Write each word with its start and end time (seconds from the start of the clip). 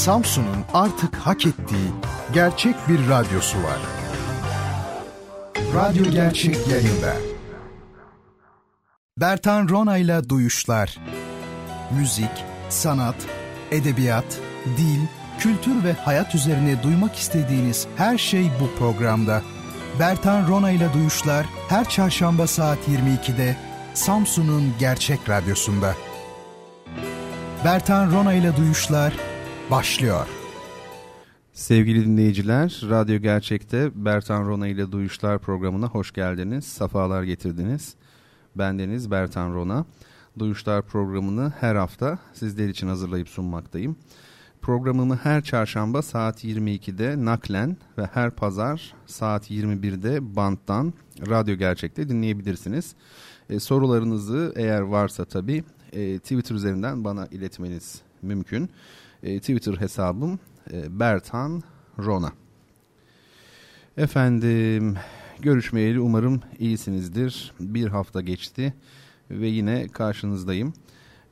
Samsun'un 0.00 0.64
artık 0.74 1.14
hak 1.16 1.46
ettiği 1.46 1.90
gerçek 2.32 2.74
bir 2.88 3.08
radyosu 3.08 3.58
var. 3.58 3.78
Radyo 5.74 6.10
Gerçek 6.10 6.68
yayında. 6.68 7.14
Bertan 9.16 9.68
Ronayla 9.68 10.28
Duyuşlar. 10.28 10.98
Müzik, 11.98 12.44
sanat, 12.68 13.14
edebiyat, 13.70 14.40
dil, 14.76 15.00
kültür 15.38 15.84
ve 15.84 15.92
hayat 15.92 16.34
üzerine 16.34 16.82
duymak 16.82 17.16
istediğiniz 17.16 17.86
her 17.96 18.18
şey 18.18 18.50
bu 18.60 18.78
programda. 18.78 19.42
Bertan 19.98 20.48
Ronayla 20.48 20.94
Duyuşlar 20.94 21.46
her 21.68 21.88
çarşamba 21.88 22.46
saat 22.46 22.78
22'de 22.88 23.56
Samsun'un 23.94 24.74
Gerçek 24.78 25.28
Radyosu'nda. 25.28 25.94
Bertan 27.64 28.12
Rona 28.12 28.32
ile 28.32 28.56
Duyuşlar 28.56 29.12
başlıyor. 29.70 30.26
Sevgili 31.52 32.04
dinleyiciler, 32.04 32.82
Radyo 32.90 33.18
Gerçek'te 33.18 33.90
Bertan 33.94 34.46
Rona 34.46 34.68
ile 34.68 34.92
Duyuşlar 34.92 35.38
programına 35.38 35.86
hoş 35.86 36.12
geldiniz, 36.12 36.64
safalar 36.64 37.22
getirdiniz. 37.22 37.94
Bendeniz 38.54 39.10
Bertan 39.10 39.54
Rona. 39.54 39.84
Duyuşlar 40.38 40.82
programını 40.82 41.52
her 41.60 41.76
hafta 41.76 42.18
sizler 42.34 42.68
için 42.68 42.88
hazırlayıp 42.88 43.28
sunmaktayım. 43.28 43.96
Programımı 44.62 45.16
her 45.16 45.44
çarşamba 45.44 46.02
saat 46.02 46.44
22'de 46.44 47.24
naklen 47.24 47.76
ve 47.98 48.06
her 48.06 48.30
pazar 48.30 48.94
saat 49.06 49.50
21'de 49.50 50.36
banttan 50.36 50.94
Radyo 51.28 51.56
Gerçek'te 51.56 52.08
dinleyebilirsiniz. 52.08 52.94
E, 53.50 53.60
sorularınızı 53.60 54.52
eğer 54.56 54.80
varsa 54.80 55.24
tabii 55.24 55.64
e, 55.92 56.18
Twitter 56.18 56.54
üzerinden 56.54 57.04
bana 57.04 57.26
iletmeniz 57.26 58.02
mümkün. 58.22 58.70
E, 59.22 59.40
Twitter 59.40 59.76
hesabım 59.76 60.38
e, 60.72 61.00
Bertan 61.00 61.62
Rona. 61.98 62.32
Efendim 63.96 64.96
görüşmeyeli 65.40 66.00
umarım 66.00 66.40
iyisinizdir. 66.58 67.52
Bir 67.60 67.88
hafta 67.88 68.20
geçti 68.20 68.74
ve 69.30 69.46
yine 69.46 69.88
karşınızdayım. 69.88 70.72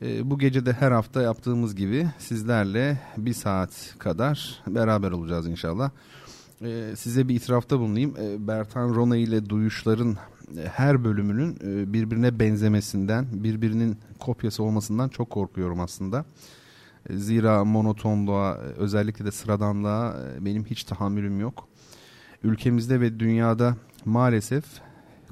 E, 0.02 0.30
bu 0.30 0.38
gece 0.38 0.66
de 0.66 0.72
her 0.72 0.92
hafta 0.92 1.22
yaptığımız 1.22 1.74
gibi 1.74 2.08
sizlerle 2.18 3.00
bir 3.16 3.34
saat 3.34 3.94
kadar 3.98 4.62
beraber 4.66 5.10
olacağız 5.10 5.46
inşallah. 5.46 5.90
E, 6.62 6.92
size 6.96 7.28
bir 7.28 7.34
itirafta 7.34 7.78
bulunayım. 7.78 8.14
E, 8.20 8.48
Bertan 8.48 8.94
Rona 8.94 9.16
ile 9.16 9.48
Duyuşların 9.48 10.16
e, 10.58 10.68
her 10.68 11.04
bölümünün 11.04 11.58
e, 11.64 11.92
birbirine 11.92 12.38
benzemesinden, 12.38 13.26
birbirinin 13.32 13.96
kopyası 14.18 14.62
olmasından 14.62 15.08
çok 15.08 15.30
korkuyorum 15.30 15.80
aslında. 15.80 16.24
E, 17.08 17.16
zira 17.16 17.64
monotonluğa, 17.64 18.54
özellikle 18.54 19.24
de 19.24 19.30
sıradanlığa 19.30 20.16
benim 20.40 20.64
hiç 20.64 20.84
tahammülüm 20.84 21.40
yok. 21.40 21.68
Ülkemizde 22.42 23.00
ve 23.00 23.20
dünyada 23.20 23.76
maalesef 24.04 24.64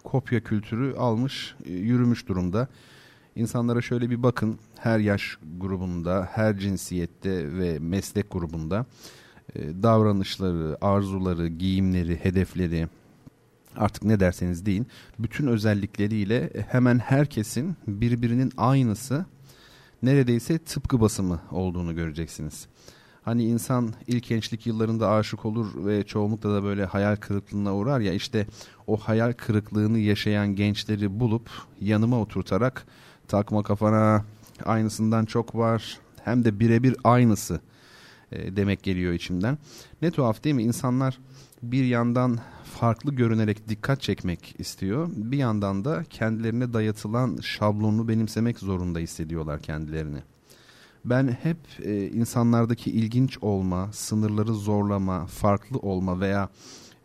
kopya 0.05 0.41
kültürü 0.41 0.95
almış, 0.95 1.55
yürümüş 1.65 2.29
durumda. 2.29 2.69
İnsanlara 3.37 3.83
şöyle 3.83 4.11
bir 4.11 4.23
bakın, 4.23 4.59
her 4.79 4.99
yaş 4.99 5.39
grubunda, 5.59 6.29
her 6.33 6.59
cinsiyette 6.59 7.59
ve 7.59 7.79
meslek 7.79 8.31
grubunda 8.31 8.87
davranışları, 9.57 10.79
arzuları, 10.81 11.49
giyimleri, 11.49 12.25
hedefleri, 12.25 12.89
artık 13.77 14.05
ne 14.05 14.21
derseniz 14.21 14.67
deyin 14.67 14.87
bütün 15.19 15.47
özellikleriyle 15.47 16.51
hemen 16.69 16.99
herkesin 16.99 17.77
birbirinin 17.87 18.53
aynısı 18.57 19.27
neredeyse 20.07 20.59
tıpkı 20.59 21.01
basımı 21.01 21.41
olduğunu 21.51 21.95
göreceksiniz. 21.95 22.67
Hani 23.23 23.45
insan 23.45 23.93
ilk 24.07 24.29
gençlik 24.29 24.67
yıllarında 24.67 25.11
aşık 25.11 25.45
olur 25.45 25.87
ve 25.87 26.03
çoğunlukla 26.07 26.55
da 26.55 26.63
böyle 26.63 26.85
hayal 26.85 27.17
kırıklığına 27.17 27.75
uğrar 27.75 28.01
ya 28.01 28.13
işte 28.13 28.47
o 28.87 28.97
hayal 28.97 29.33
kırıklığını 29.33 29.99
yaşayan 29.99 30.57
gençleri 30.57 31.21
bulup 31.21 31.51
yanıma 31.81 32.21
oturtarak 32.21 32.87
takma 33.29 33.63
kafana 33.63 34.25
aynısından 34.65 35.25
çok 35.25 35.55
var 35.55 35.99
hem 36.25 36.45
de 36.45 36.61
birebir 36.61 36.97
aynısı 37.05 37.61
e, 38.33 38.57
demek 38.57 38.83
geliyor 38.83 39.13
içimden. 39.13 39.59
Ne 40.03 40.11
tuhaf 40.11 40.45
değil 40.45 40.57
mi? 40.57 40.63
İnsanlar 40.63 41.19
bir 41.63 41.85
yandan 41.85 42.39
farklı 42.65 43.15
görünerek 43.15 43.69
dikkat 43.69 44.03
çekmek 44.03 44.55
istiyor. 44.59 45.09
Bir 45.17 45.39
yandan 45.39 45.85
da 45.85 46.05
kendilerine 46.11 46.73
dayatılan 46.73 47.39
şablonu 47.43 48.09
benimsemek 48.09 48.59
zorunda 48.59 48.99
hissediyorlar 48.99 49.63
kendilerini. 49.63 50.19
Ben 51.05 51.29
hep 51.43 51.57
e, 51.83 52.07
insanlardaki 52.07 52.91
ilginç 52.91 53.39
olma, 53.41 53.93
sınırları 53.93 54.55
zorlama, 54.55 55.27
farklı 55.27 55.79
olma 55.79 56.21
veya 56.21 56.49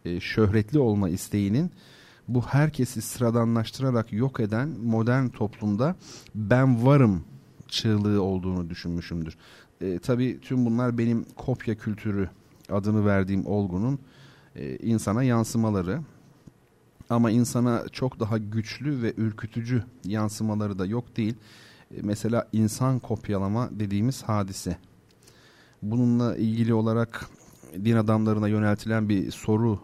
e, 0.05 0.19
şöhretli 0.19 0.79
olma 0.79 1.09
isteğinin 1.09 1.71
bu 2.27 2.41
herkesi 2.41 3.01
sıradanlaştırarak 3.01 4.13
yok 4.13 4.39
eden 4.39 4.69
modern 4.69 5.27
toplumda 5.27 5.95
ben 6.35 6.85
varım 6.85 7.23
çığlığı 7.67 8.21
olduğunu 8.21 8.69
düşünmüşümdür. 8.69 9.37
E, 9.81 9.99
tabii 9.99 10.39
tüm 10.41 10.65
bunlar 10.65 10.97
benim 10.97 11.25
kopya 11.35 11.75
kültürü 11.75 12.29
adını 12.69 13.05
verdiğim 13.05 13.45
olgunun 13.45 13.99
e, 14.55 14.77
insana 14.77 15.23
yansımaları. 15.23 15.99
Ama 17.09 17.31
insana 17.31 17.83
çok 17.91 18.19
daha 18.19 18.37
güçlü 18.37 19.01
ve 19.01 19.13
ürkütücü 19.17 19.83
yansımaları 20.05 20.79
da 20.79 20.85
yok 20.85 21.17
değil. 21.17 21.35
E, 21.97 22.01
mesela 22.01 22.47
insan 22.53 22.99
kopyalama 22.99 23.69
dediğimiz 23.71 24.23
hadise. 24.23 24.77
Bununla 25.81 26.35
ilgili 26.37 26.73
olarak 26.73 27.29
din 27.85 27.95
adamlarına 27.95 28.47
yöneltilen 28.47 29.09
bir 29.09 29.31
soru 29.31 29.79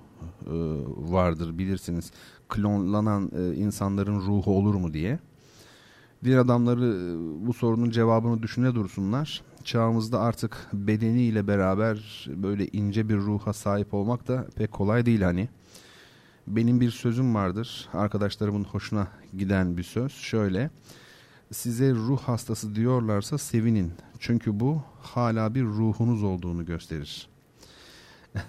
e, 0.45 0.53
vardır 0.97 1.57
bilirsiniz. 1.57 2.11
Klonlanan 2.49 3.31
e, 3.37 3.55
insanların 3.55 4.15
ruhu 4.15 4.57
olur 4.57 4.75
mu 4.75 4.93
diye. 4.93 5.19
Din 6.23 6.37
adamları 6.37 6.85
e, 6.85 7.47
bu 7.47 7.53
sorunun 7.53 7.91
cevabını 7.91 8.43
düşüne 8.43 8.75
dursunlar 8.75 9.43
çağımızda 9.67 10.19
artık 10.19 10.67
bedeniyle 10.73 11.47
beraber 11.47 12.27
böyle 12.27 12.67
ince 12.67 13.09
bir 13.09 13.17
ruha 13.17 13.53
sahip 13.53 13.93
olmak 13.93 14.27
da 14.27 14.47
pek 14.55 14.71
kolay 14.71 15.05
değil 15.05 15.21
hani. 15.21 15.49
Benim 16.47 16.81
bir 16.81 16.91
sözüm 16.91 17.35
vardır. 17.35 17.89
Arkadaşlarımın 17.93 18.63
hoşuna 18.63 19.07
giden 19.37 19.77
bir 19.77 19.83
söz. 19.83 20.11
Şöyle. 20.11 20.69
Size 21.51 21.91
ruh 21.91 22.19
hastası 22.19 22.75
diyorlarsa 22.75 23.37
sevinin. 23.37 23.91
Çünkü 24.19 24.59
bu 24.59 24.81
hala 25.01 25.55
bir 25.55 25.63
ruhunuz 25.63 26.23
olduğunu 26.23 26.65
gösterir. 26.65 27.29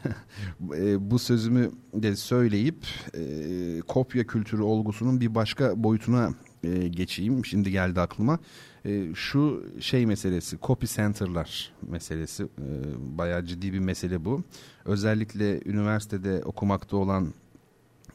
E, 0.76 1.10
bu 1.10 1.18
sözümü 1.18 1.70
de 1.94 2.16
söyleyip 2.16 2.86
e, 3.14 3.80
kopya 3.80 4.26
kültürü 4.26 4.62
olgusunun 4.62 5.20
bir 5.20 5.34
başka 5.34 5.82
boyutuna 5.82 6.30
e, 6.64 6.88
geçeyim. 6.88 7.44
Şimdi 7.44 7.70
geldi 7.70 8.00
aklıma. 8.00 8.38
E, 8.84 9.14
şu 9.14 9.64
şey 9.80 10.06
meselesi, 10.06 10.58
copy 10.62 10.86
center'lar 10.86 11.72
meselesi 11.82 12.42
e, 12.42 12.48
bayağı 13.18 13.44
ciddi 13.44 13.72
bir 13.72 13.78
mesele 13.78 14.24
bu. 14.24 14.42
Özellikle 14.84 15.60
üniversitede 15.64 16.42
okumakta 16.44 16.96
olan 16.96 17.34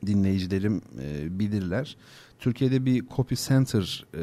dinleyicilerim 0.06 0.82
e, 1.02 1.40
bilirler. 1.40 1.98
Türkiye'de 2.40 2.86
bir 2.86 3.06
copy 3.16 3.36
center 3.36 4.06
e, 4.14 4.22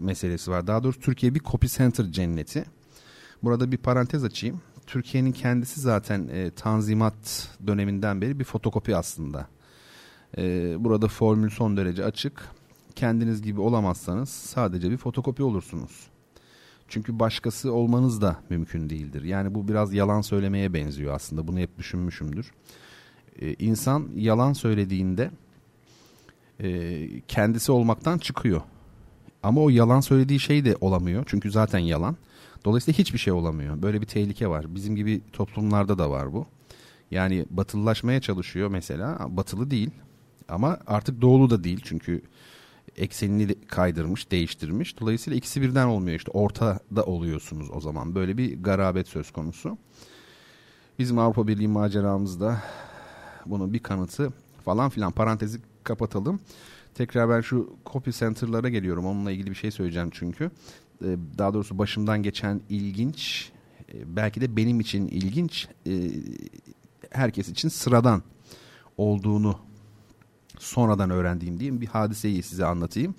meselesi 0.00 0.50
var. 0.50 0.66
Daha 0.66 0.84
doğrusu 0.84 1.00
Türkiye 1.00 1.34
bir 1.34 1.40
copy 1.40 1.66
center 1.66 2.12
cenneti. 2.12 2.64
Burada 3.42 3.72
bir 3.72 3.76
parantez 3.76 4.24
açayım. 4.24 4.60
Türkiye'nin 4.86 5.32
kendisi 5.32 5.80
zaten 5.80 6.28
e, 6.28 6.50
tanzimat 6.50 7.48
döneminden 7.66 8.20
beri 8.20 8.38
bir 8.38 8.44
fotokopi 8.44 8.96
aslında. 8.96 9.48
E, 10.38 10.74
burada 10.84 11.08
formül 11.08 11.50
son 11.50 11.76
derece 11.76 12.04
açık 12.04 12.42
kendiniz 12.96 13.42
gibi 13.42 13.60
olamazsanız 13.60 14.28
sadece 14.28 14.90
bir 14.90 14.96
fotokopi 14.96 15.42
olursunuz. 15.42 16.06
Çünkü 16.88 17.18
başkası 17.18 17.72
olmanız 17.72 18.22
da 18.22 18.36
mümkün 18.50 18.90
değildir. 18.90 19.22
Yani 19.22 19.54
bu 19.54 19.68
biraz 19.68 19.94
yalan 19.94 20.20
söylemeye 20.20 20.74
benziyor 20.74 21.14
aslında. 21.14 21.48
Bunu 21.48 21.58
hep 21.58 21.78
düşünmüşümdür. 21.78 22.52
Ee, 23.40 23.54
insan 23.54 24.08
yalan 24.16 24.52
söylediğinde 24.52 25.30
e, 26.60 27.20
kendisi 27.28 27.72
olmaktan 27.72 28.18
çıkıyor. 28.18 28.60
Ama 29.42 29.60
o 29.60 29.68
yalan 29.68 30.00
söylediği 30.00 30.40
şey 30.40 30.64
de 30.64 30.76
olamıyor. 30.80 31.24
Çünkü 31.26 31.50
zaten 31.50 31.78
yalan. 31.78 32.16
Dolayısıyla 32.64 32.98
hiçbir 32.98 33.18
şey 33.18 33.32
olamıyor. 33.32 33.82
Böyle 33.82 34.00
bir 34.00 34.06
tehlike 34.06 34.48
var. 34.48 34.74
Bizim 34.74 34.96
gibi 34.96 35.20
toplumlarda 35.32 35.98
da 35.98 36.10
var 36.10 36.32
bu. 36.32 36.46
Yani 37.10 37.46
batılılaşmaya 37.50 38.20
çalışıyor 38.20 38.68
mesela. 38.68 39.18
Batılı 39.28 39.70
değil. 39.70 39.90
Ama 40.48 40.78
artık 40.86 41.20
doğulu 41.20 41.50
da 41.50 41.64
değil. 41.64 41.80
Çünkü 41.84 42.22
eksenini 42.96 43.54
kaydırmış, 43.54 44.30
değiştirmiş. 44.30 45.00
Dolayısıyla 45.00 45.36
ikisi 45.36 45.62
birden 45.62 45.86
olmuyor 45.86 46.16
işte 46.16 46.30
ortada 46.30 47.04
oluyorsunuz 47.04 47.70
o 47.72 47.80
zaman. 47.80 48.14
Böyle 48.14 48.38
bir 48.38 48.62
garabet 48.62 49.08
söz 49.08 49.30
konusu. 49.30 49.78
Bizim 50.98 51.18
Avrupa 51.18 51.48
Birliği 51.48 51.68
maceramızda 51.68 52.62
bunun 53.46 53.72
bir 53.72 53.78
kanıtı 53.78 54.32
falan 54.64 54.90
filan 54.90 55.12
parantezi 55.12 55.60
kapatalım. 55.84 56.40
Tekrar 56.94 57.28
ben 57.28 57.40
şu 57.40 57.76
copy 57.86 58.10
center'lara 58.10 58.68
geliyorum. 58.68 59.06
Onunla 59.06 59.30
ilgili 59.32 59.50
bir 59.50 59.54
şey 59.54 59.70
söyleyeceğim 59.70 60.10
çünkü. 60.12 60.50
Ee, 61.04 61.16
daha 61.38 61.54
doğrusu 61.54 61.78
başımdan 61.78 62.22
geçen 62.22 62.60
ilginç 62.68 63.50
e, 63.94 64.16
belki 64.16 64.40
de 64.40 64.56
benim 64.56 64.80
için 64.80 65.08
ilginç, 65.08 65.68
e, 65.86 66.10
herkes 67.10 67.48
için 67.48 67.68
sıradan 67.68 68.22
olduğunu 68.96 69.58
sonradan 70.66 71.10
öğrendiğim 71.10 71.60
diyeyim 71.60 71.80
bir 71.80 71.86
hadiseyi 71.86 72.42
size 72.42 72.64
anlatayım. 72.66 73.14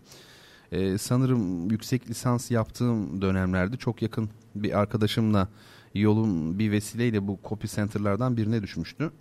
Ee, 0.71 0.97
sanırım 0.97 1.71
yüksek 1.71 2.09
lisans 2.09 2.51
yaptığım 2.51 3.21
dönemlerde 3.21 3.77
çok 3.77 4.01
yakın 4.01 4.29
bir 4.55 4.79
arkadaşımla 4.79 5.47
yolun 5.93 6.59
bir 6.59 6.71
vesileyle 6.71 7.27
bu 7.27 7.39
copy 7.49 7.67
center'lardan 7.67 8.37
birine 8.37 8.61
düşmüştü. 8.61 9.11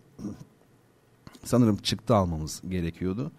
Sanırım 1.44 1.76
çıktı 1.76 2.14
almamız 2.14 2.62
gerekiyordu. 2.69 3.32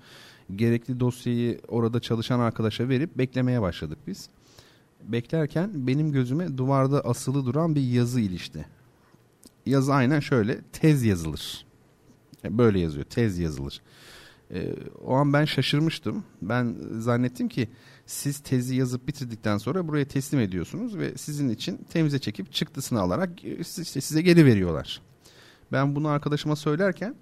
Gerekli 0.56 1.00
dosyayı 1.00 1.62
orada 1.68 2.00
çalışan 2.00 2.39
arkadaşa 2.39 2.89
verip 2.89 3.18
beklemeye 3.18 3.62
başladık 3.62 3.98
biz. 4.07 4.30
Beklerken 5.04 5.88
benim 5.88 6.12
gözüme 6.12 6.57
duvarda 6.57 7.01
asılı 7.01 7.45
duran 7.45 7.75
bir 7.75 7.81
yazı 7.81 8.19
ilişti. 8.19 8.66
Yazı 9.66 9.94
aynen 9.94 10.19
şöyle 10.19 10.62
tez 10.62 11.04
yazılır. 11.04 11.66
Böyle 12.44 12.80
yazıyor 12.80 13.06
tez 13.06 13.39
yazılır. 13.39 13.81
E, 14.53 14.73
o 15.05 15.13
an 15.13 15.33
ben 15.33 15.45
şaşırmıştım. 15.45 16.23
Ben 16.41 16.75
zannettim 16.99 17.49
ki 17.49 17.67
siz 18.05 18.39
tezi 18.39 18.75
yazıp 18.75 19.07
bitirdikten 19.07 19.57
sonra 19.57 19.88
buraya 19.88 20.05
teslim 20.05 20.39
ediyorsunuz 20.39 20.97
ve 20.97 21.17
sizin 21.17 21.49
için 21.49 21.77
temize 21.89 22.19
çekip 22.19 22.53
çıktısını 22.53 22.99
alarak 22.99 23.45
e, 23.45 23.57
işte 23.59 24.01
size 24.01 24.21
geri 24.21 24.45
veriyorlar. 24.45 25.01
Ben 25.71 25.95
bunu 25.95 26.07
arkadaşıma 26.07 26.55
söylerken 26.55 27.15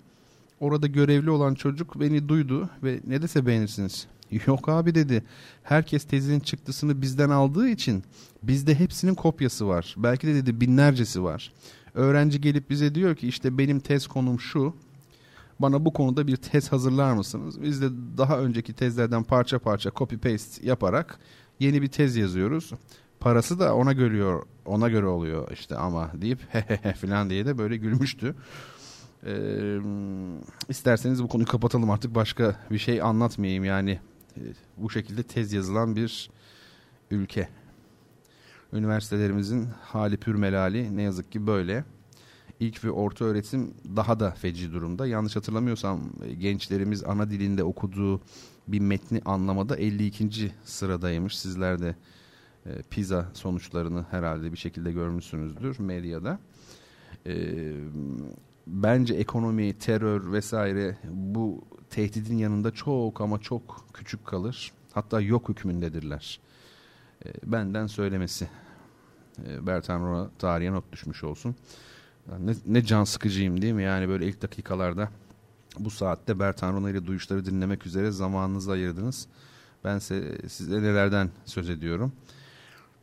orada 0.59 0.87
görevli 0.87 1.29
olan 1.29 1.53
çocuk 1.55 1.99
beni 1.99 2.29
duydu 2.29 2.69
ve 2.83 2.99
ne 3.07 3.21
dese 3.21 3.45
beğenirsiniz. 3.45 4.07
Yok 4.47 4.69
abi 4.69 4.95
dedi. 4.95 5.23
Herkes 5.63 6.03
tezinin 6.03 6.39
çıktısını 6.39 7.01
bizden 7.01 7.29
aldığı 7.29 7.69
için 7.69 8.03
bizde 8.43 8.79
hepsinin 8.79 9.15
kopyası 9.15 9.67
var. 9.67 9.95
Belki 9.97 10.27
de 10.27 10.35
dedi 10.35 10.61
binlercesi 10.61 11.23
var. 11.23 11.53
Öğrenci 11.93 12.41
gelip 12.41 12.69
bize 12.69 12.95
diyor 12.95 13.15
ki 13.15 13.27
işte 13.27 13.57
benim 13.57 13.79
tez 13.79 14.07
konum 14.07 14.39
şu. 14.39 14.73
Bana 15.59 15.85
bu 15.85 15.93
konuda 15.93 16.27
bir 16.27 16.35
tez 16.35 16.71
hazırlar 16.71 17.13
mısınız? 17.13 17.61
Biz 17.61 17.81
de 17.81 17.89
daha 18.17 18.39
önceki 18.39 18.73
tezlerden 18.73 19.23
parça 19.23 19.59
parça 19.59 19.91
copy 19.95 20.15
paste 20.15 20.67
yaparak 20.67 21.19
yeni 21.59 21.81
bir 21.81 21.87
tez 21.87 22.15
yazıyoruz. 22.15 22.71
Parası 23.19 23.59
da 23.59 23.75
ona 23.75 23.93
görüyor, 23.93 24.43
ona 24.65 24.89
göre 24.89 25.05
oluyor 25.05 25.51
işte 25.51 25.77
ama 25.77 26.11
deyip 26.13 26.39
hehehe 26.49 26.93
falan 26.93 27.29
diye 27.29 27.45
de 27.45 27.57
böyle 27.57 27.77
gülmüştü. 27.77 28.35
Ee, 29.25 29.77
isterseniz 30.69 31.23
bu 31.23 31.27
konuyu 31.27 31.47
kapatalım 31.47 31.89
artık 31.89 32.15
başka 32.15 32.55
bir 32.71 32.77
şey 32.77 33.01
anlatmayayım 33.01 33.63
yani 33.63 33.99
e, 34.37 34.41
bu 34.77 34.89
şekilde 34.89 35.23
tez 35.23 35.53
yazılan 35.53 35.95
bir 35.95 36.29
ülke. 37.11 37.49
Üniversitelerimizin 38.73 39.67
hali 39.81 40.17
pür 40.17 40.35
melali 40.35 40.97
ne 40.97 41.01
yazık 41.01 41.31
ki 41.31 41.47
böyle 41.47 41.83
ilk 42.59 42.83
ve 42.83 42.91
orta 42.91 43.25
öğretim 43.25 43.73
daha 43.95 44.19
da 44.19 44.31
feci 44.31 44.73
durumda. 44.73 45.07
Yanlış 45.07 45.35
hatırlamıyorsam 45.35 46.01
e, 46.25 46.33
gençlerimiz 46.33 47.03
ana 47.03 47.29
dilinde 47.29 47.63
okuduğu 47.63 48.21
bir 48.67 48.79
metni 48.79 49.21
anlamada 49.25 49.75
52. 49.75 50.51
sıradaymış. 50.65 51.37
Sizler 51.37 51.81
de 51.81 51.95
e, 52.65 52.81
PISA 52.89 53.29
sonuçlarını 53.33 54.05
herhalde 54.11 54.51
bir 54.51 54.57
şekilde 54.57 54.91
görmüşsünüzdür 54.91 55.79
medyada. 55.79 56.39
E, 57.25 57.73
bence 58.67 59.13
ekonomi, 59.13 59.73
terör 59.73 60.31
vesaire 60.31 60.97
bu 61.09 61.63
tehdidin 61.89 62.37
yanında 62.37 62.71
çok 62.71 63.21
ama 63.21 63.39
çok 63.39 63.85
küçük 63.93 64.25
kalır. 64.25 64.71
Hatta 64.93 65.21
yok 65.21 65.49
hükmündedirler. 65.49 66.39
E, 67.25 67.29
benden 67.43 67.87
söylemesi. 67.87 68.47
E, 69.47 69.67
Bertan 69.67 69.99
Rona 69.99 70.29
tarihe 70.39 70.71
not 70.71 70.91
düşmüş 70.91 71.23
olsun. 71.23 71.55
Ne, 72.39 72.55
ne 72.65 72.85
can 72.85 73.03
sıkıcıyım 73.03 73.61
değil 73.61 73.73
mi? 73.73 73.83
Yani 73.83 74.09
böyle 74.09 74.27
ilk 74.27 74.41
dakikalarda 74.41 75.09
bu 75.79 75.89
saatte 75.89 76.39
Bertan 76.39 76.73
Rona 76.73 76.89
ile 76.89 77.05
duyuşları 77.05 77.45
dinlemek 77.45 77.85
üzere 77.85 78.11
zamanınızı 78.11 78.71
ayırdınız. 78.71 79.27
Ben 79.83 79.99
size, 79.99 80.49
size 80.49 80.81
nelerden 80.81 81.29
söz 81.45 81.69
ediyorum. 81.69 82.11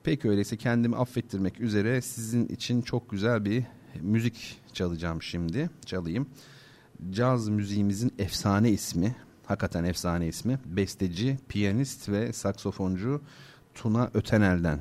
Peki 0.04 0.30
öyleyse 0.30 0.56
kendimi 0.56 0.96
affettirmek 0.96 1.60
üzere 1.60 2.00
sizin 2.02 2.46
için 2.46 2.82
çok 2.82 3.10
güzel 3.10 3.44
bir 3.44 3.64
müzik 4.00 4.60
çalacağım 4.72 5.22
şimdi. 5.22 5.70
Çalayım. 5.86 6.26
Caz 7.10 7.48
müziğimizin 7.48 8.12
efsane 8.18 8.70
ismi, 8.70 9.16
hakikaten 9.46 9.84
efsane 9.84 10.28
ismi. 10.28 10.58
Besteci, 10.64 11.38
piyanist 11.48 12.08
ve 12.08 12.32
saksofoncu 12.32 13.22
Tuna 13.75 14.10
Ötenel'den 14.14 14.80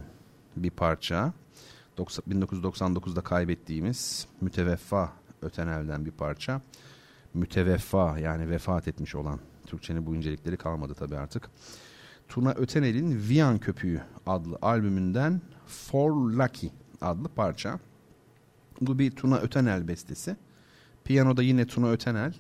bir 0.56 0.70
parça. 0.70 1.34
1999'da 2.02 3.22
kaybettiğimiz 3.22 4.28
müteveffa 4.42 5.14
Ötenel'den 5.42 6.06
bir 6.06 6.12
parça. 6.12 6.62
Müteveffa 7.34 8.20
yani 8.20 8.50
vefat 8.50 8.88
etmiş 8.88 9.16
olan 9.16 9.40
Türkçenin 9.66 10.06
bu 10.06 10.16
incelikleri 10.16 10.58
kalmadı 10.58 10.94
tabii 10.94 11.18
artık. 11.18 11.50
Tuna 12.28 12.52
Ötenel'in 12.52 13.30
Viyan 13.30 13.58
Köpüğü 13.58 14.02
adlı 14.26 14.58
albümünden 14.62 15.42
For 15.68 16.12
Lucky 16.12 16.72
adlı 17.02 17.30
parça. 17.30 17.80
Bu 18.82 19.00
bir 19.00 19.12
Tuna 19.12 19.38
Ötenel 19.38 19.88
bestesi. 19.88 20.36
Piyanoda 21.04 21.44
yine 21.44 21.68
Tuna 21.68 21.90
Ötenel. 21.90 22.34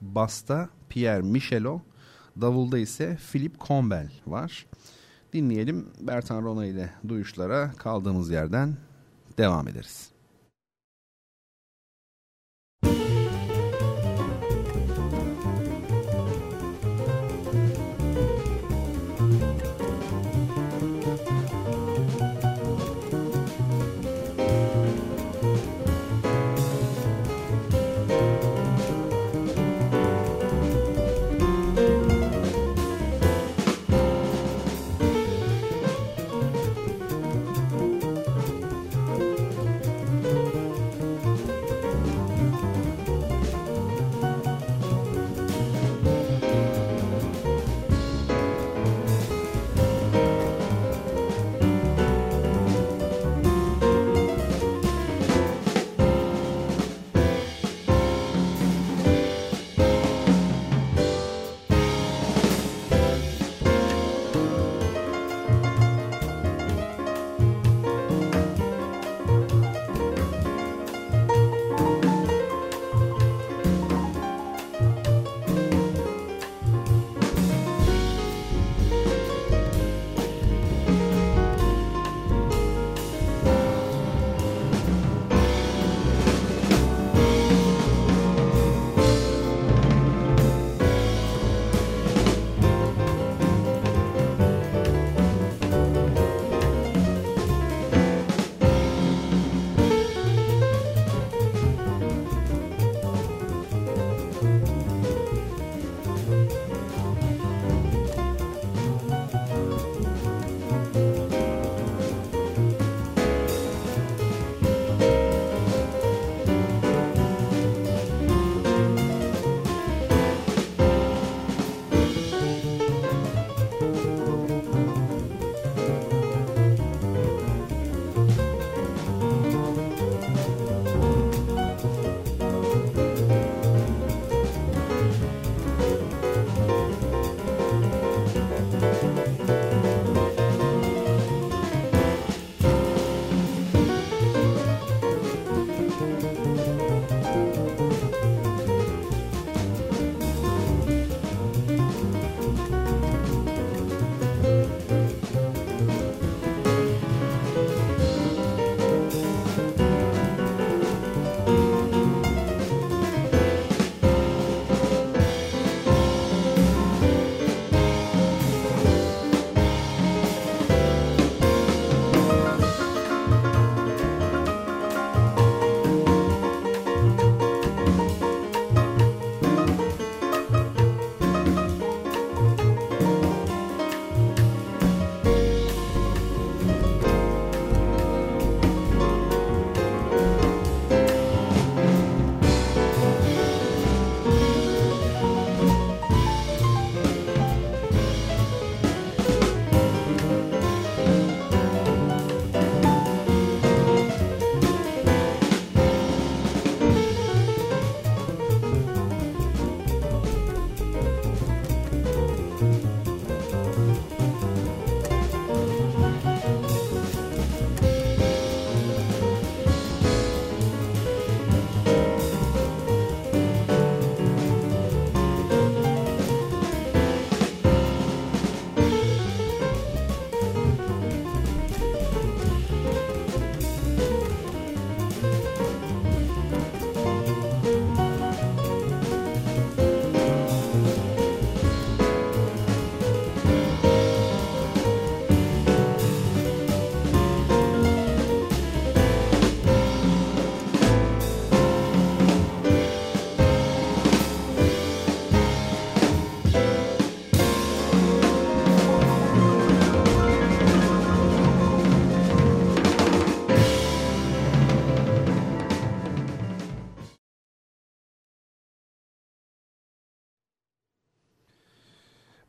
Basta 0.00 0.68
Pierre 0.88 1.22
Michelot. 1.22 1.82
Davulda 2.40 2.78
ise 2.78 3.18
Philip 3.32 3.60
Combel 3.60 4.10
var. 4.26 4.66
Dinleyelim 5.36 5.86
Bertan 6.00 6.42
Rona 6.42 6.66
ile 6.66 6.90
duyuşlara 7.08 7.72
kaldığımız 7.72 8.30
yerden 8.30 8.76
devam 9.38 9.68
ederiz. 9.68 10.15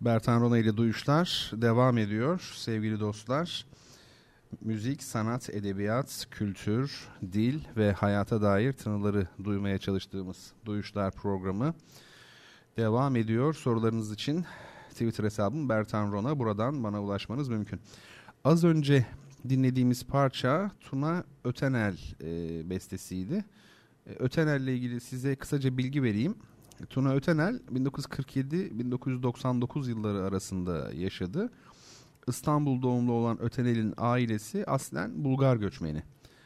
Bertan 0.08 0.42
Rona 0.42 0.58
ile 0.58 0.78
Duyuşlar 0.78 1.52
devam 1.54 1.98
ediyor 1.98 2.54
sevgili 2.56 3.00
dostlar. 3.00 3.66
Müzik, 4.62 5.04
sanat, 5.04 5.50
edebiyat, 5.50 6.28
kültür, 6.32 7.08
dil 7.32 7.60
ve 7.78 7.92
hayata 7.92 8.42
dair 8.42 8.74
tınıları 8.74 9.28
duymaya 9.44 9.78
çalıştığımız 9.78 10.54
Duyuşlar 10.66 11.12
programı 11.14 11.74
devam 12.78 13.16
ediyor. 13.16 13.54
Sorularınız 13.54 14.12
için 14.12 14.46
Twitter 14.90 15.24
hesabım 15.24 15.70
Bertan 15.70 16.12
Rona. 16.12 16.40
Buradan 16.40 16.84
bana 16.84 17.04
ulaşmanız 17.04 17.50
mümkün. 17.50 17.80
Az 18.44 18.64
önce 18.64 19.06
dinlediğimiz 19.50 20.06
parça 20.06 20.72
Tuna 20.80 21.24
Ötenel 21.44 21.98
e, 22.22 22.70
bestesiydi. 22.70 23.46
E, 24.06 24.12
Ötenel 24.20 24.62
ile 24.62 24.74
ilgili 24.74 25.02
size 25.02 25.36
kısaca 25.36 25.78
bilgi 25.78 26.04
vereyim. 26.04 26.36
Tuna 26.86 27.13
Ötenel 27.13 27.60
1947-1999 27.74 29.89
yılları 29.89 30.24
arasında 30.24 30.93
yaşadı. 30.93 31.50
İstanbul 32.27 32.81
doğumlu 32.81 33.12
olan 33.12 33.41
Ötenel'in 33.41 33.93
ailesi 33.98 34.65
aslen 34.65 35.24
Bulgar 35.24 35.55
göçmeni. 35.55 36.03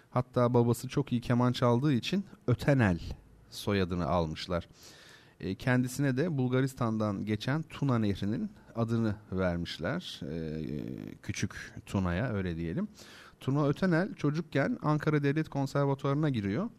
Hatta 0.10 0.54
babası 0.54 0.88
çok 0.88 1.12
iyi 1.12 1.22
keman 1.22 1.52
çaldığı 1.52 1.94
için 1.94 2.26
Ötenel 2.48 3.00
soyadını 3.50 4.08
almışlar. 4.08 4.68
E, 5.40 5.56
kendisine 5.56 6.18
de 6.18 6.38
Bulgaristan'dan 6.38 7.26
geçen 7.26 7.64
Tuna 7.64 8.00
Nehri'nin 8.00 8.52
adını 8.76 9.16
vermişler. 9.32 10.20
E, 10.30 10.64
küçük 11.22 11.74
Tuna'ya 11.86 12.34
öyle 12.34 12.56
diyelim. 12.56 12.88
Tuna 13.40 13.68
Ötenel 13.68 14.14
çocukken 14.14 14.78
Ankara 14.82 15.24
Devlet 15.24 15.50
Konservatuvarı'na 15.50 16.30
giriyor. 16.30 16.70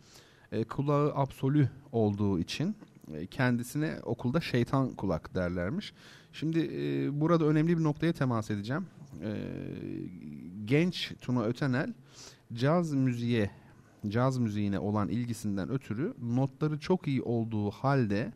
E, 0.52 0.64
kulağı 0.64 1.14
absolü 1.14 1.68
olduğu 1.92 2.38
için 2.38 2.76
kendisine 3.30 3.98
okulda 4.02 4.40
şeytan 4.40 4.90
kulak 4.90 5.34
derlermiş. 5.34 5.92
Şimdi 6.32 6.58
e, 6.58 7.20
burada 7.20 7.44
önemli 7.44 7.78
bir 7.78 7.84
noktaya 7.84 8.12
temas 8.12 8.50
edeceğim. 8.50 8.86
E, 9.22 9.30
genç 10.64 11.12
Tuna 11.20 11.44
Ötenel 11.44 11.94
caz 12.52 12.92
müziğe, 12.92 13.50
caz 14.08 14.38
müziğine 14.38 14.78
olan 14.78 15.08
ilgisinden 15.08 15.70
ötürü 15.70 16.14
notları 16.22 16.78
çok 16.78 17.08
iyi 17.08 17.22
olduğu 17.22 17.70
halde 17.70 18.32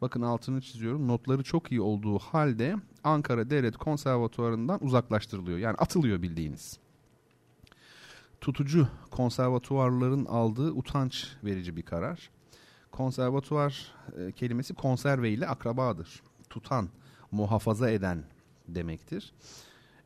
bakın 0.00 0.22
altını 0.22 0.60
çiziyorum 0.60 1.08
notları 1.08 1.42
çok 1.42 1.72
iyi 1.72 1.80
olduğu 1.80 2.18
halde 2.18 2.76
Ankara 3.04 3.50
Devlet 3.50 3.76
Konservatuvarı'ndan 3.76 4.84
uzaklaştırılıyor. 4.84 5.58
Yani 5.58 5.76
atılıyor 5.76 6.22
bildiğiniz. 6.22 6.78
Tutucu 8.40 8.88
konservatuvarların 9.10 10.24
aldığı 10.24 10.72
utanç 10.72 11.26
verici 11.44 11.76
bir 11.76 11.82
karar. 11.82 12.30
Konservatuvar 12.92 13.94
e, 14.18 14.32
kelimesi 14.32 14.74
konserve 14.74 15.30
ile 15.30 15.46
akrabadır. 15.46 16.22
Tutan, 16.50 16.88
muhafaza 17.30 17.90
eden 17.90 18.24
demektir. 18.68 19.32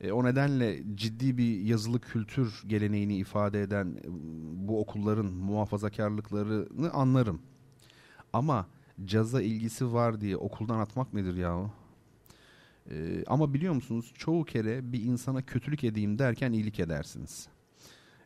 E, 0.01 0.13
o 0.13 0.25
nedenle 0.25 0.83
ciddi 0.95 1.39
bir 1.39 1.61
yazılı 1.61 2.01
kültür 2.01 2.63
geleneğini 2.67 3.17
ifade 3.17 3.63
eden 3.63 3.87
e, 3.87 4.09
bu 4.69 4.81
okulların 4.81 5.27
muhafazakarlıklarını 5.27 6.91
anlarım. 6.91 7.43
Ama 8.33 8.67
caza 9.05 9.43
ilgisi 9.43 9.93
var 9.93 10.21
diye 10.21 10.37
okuldan 10.37 10.79
atmak 10.79 11.15
nedir 11.15 11.37
yahu? 11.37 11.71
E, 12.91 13.25
ama 13.27 13.55
biliyor 13.55 13.75
musunuz 13.75 14.13
çoğu 14.15 14.45
kere 14.45 14.93
bir 14.93 15.03
insana 15.03 15.43
kötülük 15.43 15.85
edeyim 15.85 16.19
derken 16.19 16.53
iyilik 16.53 16.81
edersiniz. 16.81 17.49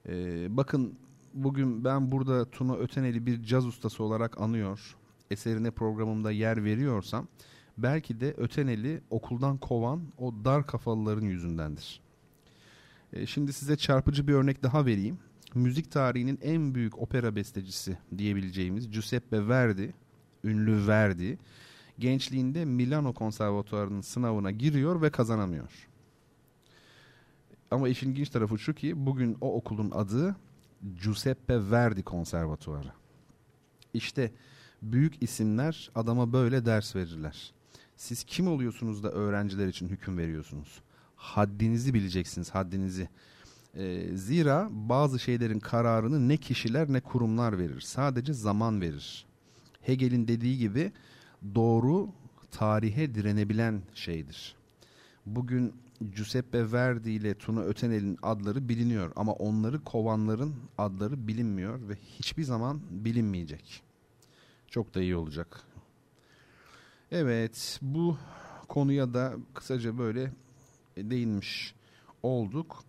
E, 0.08 0.46
bakın 0.56 0.98
bugün 1.34 1.84
ben 1.84 2.12
burada 2.12 2.50
Tuna 2.50 2.74
Ötenel'i 2.74 3.26
bir 3.26 3.42
caz 3.42 3.66
ustası 3.66 4.04
olarak 4.04 4.40
anıyor, 4.40 4.96
eserine 5.30 5.70
programımda 5.70 6.30
yer 6.30 6.64
veriyorsam 6.64 7.28
belki 7.78 8.20
de 8.20 8.34
Ötenel'i 8.36 9.00
okuldan 9.10 9.56
kovan 9.56 10.02
o 10.18 10.34
dar 10.44 10.66
kafalıların 10.66 11.26
yüzündendir. 11.26 12.00
E, 13.12 13.26
şimdi 13.26 13.52
size 13.52 13.76
çarpıcı 13.76 14.28
bir 14.28 14.32
örnek 14.32 14.62
daha 14.62 14.86
vereyim. 14.86 15.18
Müzik 15.54 15.90
tarihinin 15.90 16.38
en 16.42 16.74
büyük 16.74 16.98
opera 16.98 17.36
bestecisi 17.36 17.98
diyebileceğimiz 18.18 18.90
Giuseppe 18.90 19.48
Verdi, 19.48 19.94
ünlü 20.44 20.86
Verdi, 20.86 21.38
gençliğinde 21.98 22.64
Milano 22.64 23.12
Konservatuarı'nın 23.12 24.00
sınavına 24.00 24.50
giriyor 24.50 25.02
ve 25.02 25.10
kazanamıyor. 25.10 25.88
Ama 27.70 27.88
işin 27.88 28.10
ilginç 28.10 28.30
tarafı 28.30 28.58
şu 28.58 28.74
ki 28.74 29.06
bugün 29.06 29.36
o 29.40 29.54
okulun 29.54 29.90
adı 29.90 30.36
Giuseppe 30.92 31.70
Verdi 31.70 32.02
Konservatuarı. 32.02 32.92
İşte 33.94 34.32
büyük 34.82 35.22
isimler 35.22 35.90
adama 35.94 36.32
böyle 36.32 36.66
ders 36.66 36.96
verirler. 36.96 37.52
Siz 37.96 38.24
kim 38.24 38.48
oluyorsunuz 38.48 39.02
da 39.02 39.10
öğrenciler 39.10 39.66
için 39.66 39.88
hüküm 39.88 40.18
veriyorsunuz? 40.18 40.82
Haddinizi 41.16 41.94
bileceksiniz, 41.94 42.50
haddinizi. 42.50 43.08
E, 43.74 44.16
zira 44.16 44.68
bazı 44.70 45.18
şeylerin 45.18 45.58
kararını 45.58 46.28
ne 46.28 46.36
kişiler 46.36 46.92
ne 46.92 47.00
kurumlar 47.00 47.58
verir. 47.58 47.80
Sadece 47.80 48.32
zaman 48.32 48.80
verir. 48.80 49.26
Hegel'in 49.80 50.28
dediği 50.28 50.58
gibi 50.58 50.92
doğru 51.54 52.08
tarihe 52.50 53.14
direnebilen 53.14 53.82
şeydir. 53.94 54.56
Bugün 55.26 55.72
Giuseppe 56.12 56.72
Verdi 56.72 57.10
ile 57.10 57.34
Tuna 57.34 57.60
Ötenel'in 57.60 58.18
adları 58.22 58.68
biliniyor 58.68 59.12
ama 59.16 59.32
onları 59.32 59.84
kovanların 59.84 60.54
adları 60.78 61.28
bilinmiyor 61.28 61.88
ve 61.88 61.94
hiçbir 61.94 62.42
zaman 62.42 62.80
bilinmeyecek. 62.90 63.82
Çok 64.68 64.94
da 64.94 65.00
iyi 65.00 65.16
olacak. 65.16 65.60
Evet 67.10 67.78
bu 67.82 68.18
konuya 68.68 69.14
da 69.14 69.34
kısaca 69.54 69.98
böyle 69.98 70.32
değinmiş 70.96 71.74
olduk. 72.22 72.84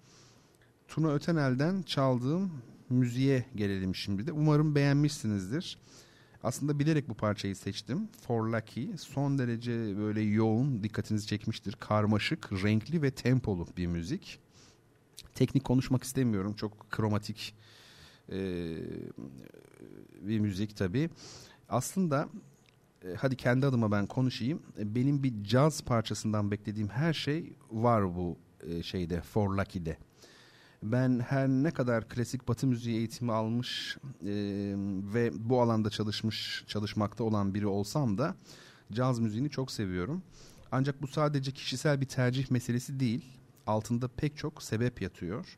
Tuna 0.87 1.11
Ötenel'den 1.11 1.81
çaldığım 1.81 2.51
müziğe 2.89 3.45
gelelim 3.55 3.95
şimdi 3.95 4.27
de. 4.27 4.31
Umarım 4.31 4.75
beğenmişsinizdir. 4.75 5.77
Aslında 6.45 6.79
bilerek 6.79 7.09
bu 7.09 7.13
parçayı 7.13 7.55
seçtim. 7.55 8.09
For 8.27 8.47
Lucky 8.47 8.97
son 8.97 9.37
derece 9.37 9.97
böyle 9.97 10.21
yoğun, 10.21 10.83
dikkatinizi 10.83 11.27
çekmiştir. 11.27 11.73
Karmaşık, 11.73 12.53
renkli 12.53 13.01
ve 13.01 13.11
tempolu 13.11 13.67
bir 13.77 13.87
müzik. 13.87 14.39
Teknik 15.35 15.63
konuşmak 15.63 16.03
istemiyorum. 16.03 16.53
Çok 16.53 16.91
kromatik 16.91 17.55
e, 18.31 18.37
bir 20.21 20.39
müzik 20.39 20.77
tabii. 20.77 21.09
Aslında 21.69 22.29
e, 23.05 23.13
hadi 23.15 23.35
kendi 23.35 23.65
adıma 23.65 23.91
ben 23.91 24.07
konuşayım. 24.07 24.61
E, 24.79 24.95
benim 24.95 25.23
bir 25.23 25.43
caz 25.43 25.81
parçasından 25.81 26.51
beklediğim 26.51 26.89
her 26.89 27.13
şey 27.13 27.53
var 27.71 28.15
bu 28.15 28.37
e, 28.67 28.83
şeyde 28.83 29.21
For 29.21 29.57
Lucky'de. 29.57 29.97
Ben 30.91 31.19
her 31.19 31.47
ne 31.47 31.71
kadar 31.71 32.09
klasik 32.09 32.47
batı 32.47 32.67
müziği 32.67 32.97
eğitimi 32.97 33.31
almış 33.31 33.97
e, 34.21 34.33
ve 35.13 35.31
bu 35.35 35.61
alanda 35.61 35.89
çalışmış 35.89 36.63
çalışmakta 36.67 37.23
olan 37.23 37.53
biri 37.53 37.67
olsam 37.67 38.17
da 38.17 38.35
caz 38.91 39.19
müziğini 39.19 39.49
çok 39.49 39.71
seviyorum. 39.71 40.23
Ancak 40.71 41.01
bu 41.01 41.07
sadece 41.07 41.51
kişisel 41.51 42.01
bir 42.01 42.05
tercih 42.05 42.51
meselesi 42.51 42.99
değil. 42.99 43.25
Altında 43.67 44.07
pek 44.07 44.37
çok 44.37 44.63
sebep 44.63 45.01
yatıyor. 45.01 45.57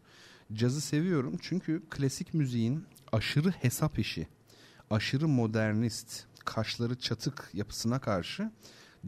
Cazı 0.53 0.81
seviyorum 0.81 1.38
çünkü 1.41 1.84
klasik 1.89 2.34
müziğin 2.34 2.86
aşırı 3.12 3.50
hesap 3.50 4.00
işi, 4.00 4.27
aşırı 4.89 5.27
modernist, 5.27 6.25
kaşları 6.46 6.96
çatık 6.96 7.50
yapısına 7.53 8.00
karşı 8.00 8.51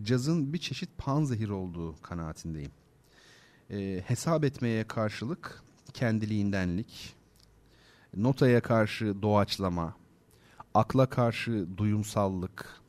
cazın 0.01 0.53
bir 0.53 0.57
çeşit 0.57 0.97
panzehir 0.97 1.49
olduğu 1.49 2.01
kanaatindeyim. 2.01 2.71
E, 3.69 4.03
hesap 4.07 4.43
etmeye 4.43 4.83
karşılık 4.83 5.68
kendiliğindenlik, 5.93 7.15
notaya 8.17 8.61
karşı 8.61 9.21
doğaçlama, 9.21 9.95
akla 10.73 11.05
karşı 11.05 11.77
duyumsallık, 11.77 12.81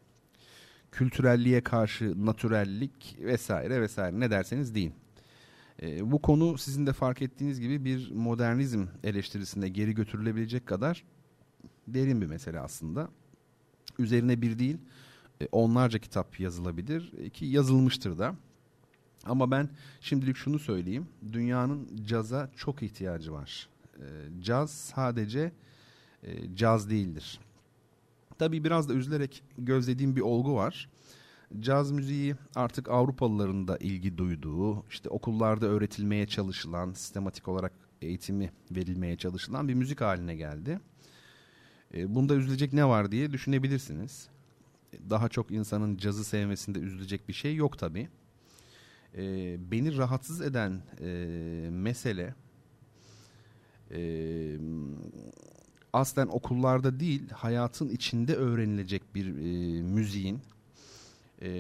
kültürelliğe 0.93 1.61
karşı 1.61 2.27
natürellik 2.27 3.17
vesaire 3.21 3.81
vesaire 3.81 4.21
ne 4.21 4.31
derseniz 4.31 4.75
deyin. 4.75 4.95
E, 5.83 6.11
bu 6.11 6.23
konu 6.23 6.59
sizin 6.59 6.87
de 6.87 6.93
fark 6.93 7.23
ettiğiniz 7.23 7.61
gibi 7.61 7.85
bir 7.85 8.11
modernizm 8.11 8.87
eleştirisinde 9.05 9.69
geri 9.69 9.95
götürülebilecek 9.95 10.67
kadar 10.67 11.05
derin 11.89 12.21
bir 12.21 12.27
mesele 12.27 12.61
aslında. 12.61 13.09
Üzerine 13.99 14.43
bir 14.43 14.59
değil 14.59 14.79
e, 15.41 15.49
onlarca 15.53 15.99
kitap 15.99 16.41
yazılabilir 16.41 17.13
e, 17.19 17.31
ki 17.31 17.47
yazılmıştır 17.47 18.19
da. 18.19 18.35
Ama 19.25 19.51
ben 19.51 19.69
şimdilik 20.01 20.37
şunu 20.37 20.59
söyleyeyim. 20.59 21.09
Dünyanın 21.33 22.05
caza 22.07 22.51
çok 22.57 22.83
ihtiyacı 22.83 23.33
var. 23.33 23.69
E, 23.99 24.05
caz 24.41 24.71
sadece 24.71 25.53
e, 26.23 26.57
caz 26.57 26.91
değildir. 26.91 27.41
Tabii 28.39 28.65
biraz 28.65 28.89
da 28.89 28.95
üzülerek 28.95 29.43
gözlediğim 29.59 30.17
bir 30.17 30.21
olgu 30.21 30.55
var. 30.55 30.89
Caz 31.61 31.91
müziği 31.91 32.35
artık 32.55 32.89
Avrupalıların 32.89 33.69
da 33.69 33.77
ilgi 33.77 34.19
duyduğu, 34.19 34.87
işte 34.87 35.09
okullarda 35.09 35.67
öğretilmeye 35.67 36.27
çalışılan, 36.27 36.93
sistematik 36.93 37.49
olarak 37.49 37.73
eğitimi 38.03 38.53
verilmeye 38.71 39.17
çalışılan 39.17 39.69
bir 39.69 39.75
müzik 39.75 40.01
haline 40.01 40.37
geldi. 40.37 40.81
E, 41.95 42.15
bunda 42.15 42.35
üzülecek 42.35 42.73
ne 42.73 42.89
var 42.89 43.13
diye 43.13 43.33
düşünebilirsiniz. 43.33 44.29
Daha 45.11 45.29
çok 45.29 45.51
insanın 45.51 45.97
cazı 45.97 46.25
sevmesinde 46.25 46.79
üzülecek 46.79 47.29
bir 47.29 47.33
şey 47.33 47.55
yok 47.55 47.79
tabii. 47.79 48.09
E, 49.17 49.57
beni 49.71 49.97
rahatsız 49.97 50.41
eden 50.41 50.83
e, 51.01 51.69
mesele 51.71 52.35
e, 53.91 54.01
aslen 55.93 56.27
okullarda 56.27 57.01
değil 57.01 57.31
hayatın 57.31 57.89
içinde 57.89 58.35
öğrenilecek 58.35 59.15
bir 59.15 59.27
e, 59.27 59.83
müziğin 59.83 60.41
e, 61.43 61.51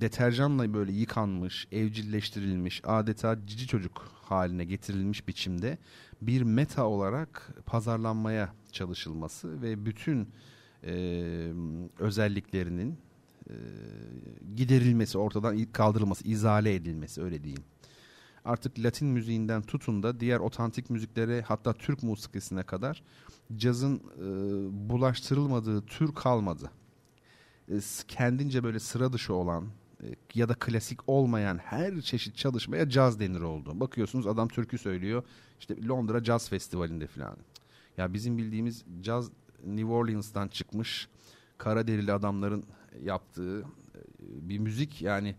deterjanla 0.00 0.74
böyle 0.74 0.92
yıkanmış, 0.92 1.68
evcilleştirilmiş, 1.72 2.82
adeta 2.84 3.46
cici 3.46 3.66
çocuk 3.66 3.98
haline 4.22 4.64
getirilmiş 4.64 5.28
biçimde 5.28 5.78
bir 6.22 6.42
meta 6.42 6.86
olarak 6.86 7.54
pazarlanmaya 7.66 8.54
çalışılması 8.72 9.62
ve 9.62 9.86
bütün 9.86 10.28
e, 10.84 11.52
özelliklerinin 11.98 12.98
e, 13.50 13.54
giderilmesi, 14.56 15.18
ortadan 15.18 15.64
kaldırılması, 15.72 16.28
izale 16.28 16.74
edilmesi 16.74 17.22
öyle 17.22 17.44
diyeyim. 17.44 17.64
Artık 18.44 18.78
Latin 18.78 19.08
müziğinden 19.08 19.62
tutun 19.62 20.02
da 20.02 20.20
diğer 20.20 20.38
otantik 20.38 20.90
müziklere 20.90 21.42
hatta 21.42 21.72
Türk 21.72 22.02
musikisine 22.02 22.62
kadar 22.62 23.02
cazın 23.56 23.96
e, 23.96 24.24
bulaştırılmadığı 24.90 25.86
tür 25.86 26.14
kalmadı. 26.14 26.70
E, 27.68 27.74
kendince 28.08 28.64
böyle 28.64 28.78
sıra 28.78 29.12
dışı 29.12 29.34
olan 29.34 29.64
e, 30.02 30.06
ya 30.34 30.48
da 30.48 30.54
klasik 30.54 31.08
olmayan 31.08 31.58
her 31.58 32.00
çeşit 32.00 32.36
çalışmaya 32.36 32.88
caz 32.88 33.20
denir 33.20 33.40
oldu. 33.40 33.80
Bakıyorsunuz 33.80 34.26
adam 34.26 34.48
türkü 34.48 34.78
söylüyor 34.78 35.22
işte 35.60 35.86
Londra 35.86 36.24
Jazz 36.24 36.48
Festivali'nde 36.48 37.06
falan. 37.06 37.36
Ya 37.96 38.12
bizim 38.12 38.38
bildiğimiz 38.38 38.84
caz 39.00 39.30
New 39.66 39.92
Orleans'tan 39.92 40.48
çıkmış 40.48 41.08
kara 41.58 41.86
derili 41.86 42.12
adamların 42.12 42.64
yaptığı 43.02 43.60
e, 43.60 43.64
bir 44.20 44.58
müzik 44.58 45.02
yani 45.02 45.36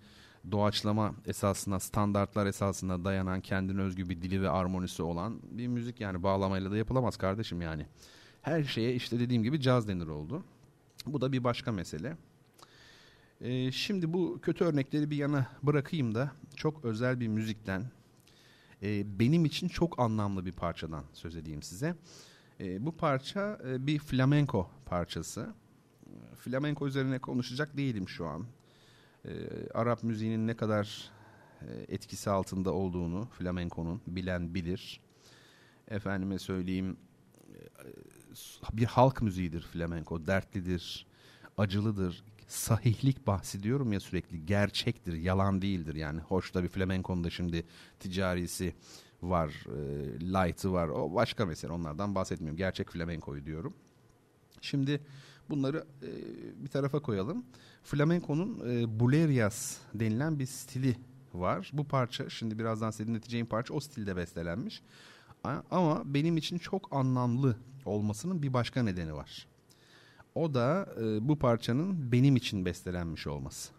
doğaçlama 0.52 1.16
esasına 1.26 1.80
standartlar 1.80 2.46
esasına 2.46 3.06
dayanan 3.06 3.42
kendine 3.42 3.82
özgü 3.82 4.10
bir 4.10 4.22
dili 4.22 4.42
ve 4.42 4.50
armonisi 4.50 5.04
olan 5.04 5.40
bir 5.52 5.68
müzik 5.68 6.00
yani 6.00 6.24
bağlamayla 6.24 6.72
da 6.72 6.78
yapılamaz 6.78 7.18
kardeşim 7.18 7.62
yani. 7.62 7.86
Her 8.42 8.64
şeye 8.64 8.96
işte 8.96 9.20
dediğim 9.20 9.44
gibi 9.44 9.62
caz 9.62 9.88
denir 9.88 10.08
oldu. 10.08 10.44
Bu 11.06 11.22
da 11.22 11.32
bir 11.32 11.44
başka 11.44 11.72
mesele. 11.72 12.18
Ee, 13.42 13.72
şimdi 13.72 14.14
bu 14.14 14.40
kötü 14.42 14.64
örnekleri 14.64 15.10
bir 15.10 15.18
yana 15.18 15.48
bırakayım 15.64 16.16
da 16.16 16.32
çok 16.56 16.86
özel 16.86 17.20
bir 17.20 17.28
müzikten 17.28 17.92
e, 18.84 19.20
benim 19.20 19.46
için 19.46 19.68
çok 19.68 20.00
anlamlı 20.00 20.46
bir 20.46 20.52
parçadan 20.52 21.04
söz 21.14 21.36
edeyim 21.36 21.64
size. 21.64 21.96
E, 22.60 22.86
bu 22.86 22.98
parça 22.98 23.60
e, 23.68 23.88
bir 23.88 24.00
flamenco 24.00 24.70
parçası. 24.86 25.54
Flamenco 26.36 26.88
üzerine 26.88 27.20
konuşacak 27.20 27.78
değilim 27.78 28.10
şu 28.10 28.28
an. 28.28 28.46
E, 29.26 29.32
Arap 29.74 30.04
müziğinin 30.04 30.48
ne 30.48 30.56
kadar 30.56 31.12
e, 31.62 31.66
etkisi 31.88 32.30
altında 32.30 32.74
olduğunu 32.74 33.28
flamenco'nun 33.38 34.02
bilen 34.08 34.54
bilir. 34.54 35.02
Efendime 35.88 36.40
söyleyeyim 36.40 36.98
e, 37.50 38.78
bir 38.78 38.86
halk 38.86 39.22
müziğidir 39.22 39.62
flamenco. 39.62 40.28
Dertlidir, 40.28 41.08
acılıdır. 41.58 42.24
Sahihlik 42.48 43.28
bahsediyorum 43.28 43.94
ya 43.94 44.00
sürekli. 44.00 44.46
Gerçektir, 44.46 45.14
yalan 45.14 45.62
değildir 45.62 45.96
yani. 45.96 46.20
Hoş 46.20 46.54
da 46.54 46.64
bir 46.64 46.68
flamenco'nun 46.68 47.24
da 47.24 47.30
şimdi 47.30 47.66
ticarisi 48.00 48.74
var, 49.22 49.50
e, 49.50 49.80
light'ı 50.20 50.74
var. 50.74 50.88
O 50.88 51.14
başka 51.14 51.46
mesele 51.46 51.72
onlardan 51.72 52.16
bahsetmiyorum. 52.16 52.58
Gerçek 52.58 52.90
flamenco'yu 52.90 53.46
diyorum. 53.46 53.74
Şimdi 54.62 55.02
bunları 55.52 55.86
e, 56.02 56.10
bir 56.64 56.68
tarafa 56.68 57.00
koyalım. 57.00 57.46
Flamenco'nun 57.84 58.70
e, 58.70 59.00
Bulerias 59.00 59.78
denilen 59.94 60.40
bir 60.40 60.46
stili 60.46 60.96
var. 61.34 61.72
Bu 61.74 61.84
parça 61.84 62.30
şimdi 62.30 62.60
birazdan 62.60 62.92
size 62.92 63.08
dinleteceğim 63.08 63.46
parça 63.46 63.74
o 63.74 63.80
stilde 63.80 64.16
bestelenmiş. 64.16 64.82
Ama 65.72 66.02
benim 66.06 66.38
için 66.38 66.58
çok 66.58 66.96
anlamlı 66.96 67.56
olmasının 67.86 68.44
bir 68.44 68.54
başka 68.54 68.84
nedeni 68.84 69.14
var. 69.14 69.48
O 70.36 70.54
da 70.54 70.90
e, 71.02 71.28
bu 71.28 71.40
parçanın 71.40 72.12
benim 72.12 72.36
için 72.36 72.66
bestelenmiş 72.66 73.28
olması. 73.28 73.72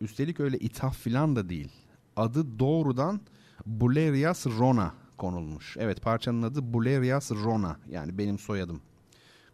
Üstelik 0.00 0.40
öyle 0.40 0.58
ithaf 0.58 0.98
filan 0.98 1.36
da 1.36 1.48
değil. 1.48 1.72
Adı 2.16 2.58
doğrudan 2.58 3.20
Bulerias 3.66 4.46
Rona 4.46 4.94
konulmuş. 5.18 5.76
Evet 5.80 6.02
parçanın 6.02 6.42
adı 6.42 6.72
Bulerias 6.72 7.30
Rona 7.30 7.76
yani 7.90 8.18
benim 8.18 8.38
soyadım 8.38 8.80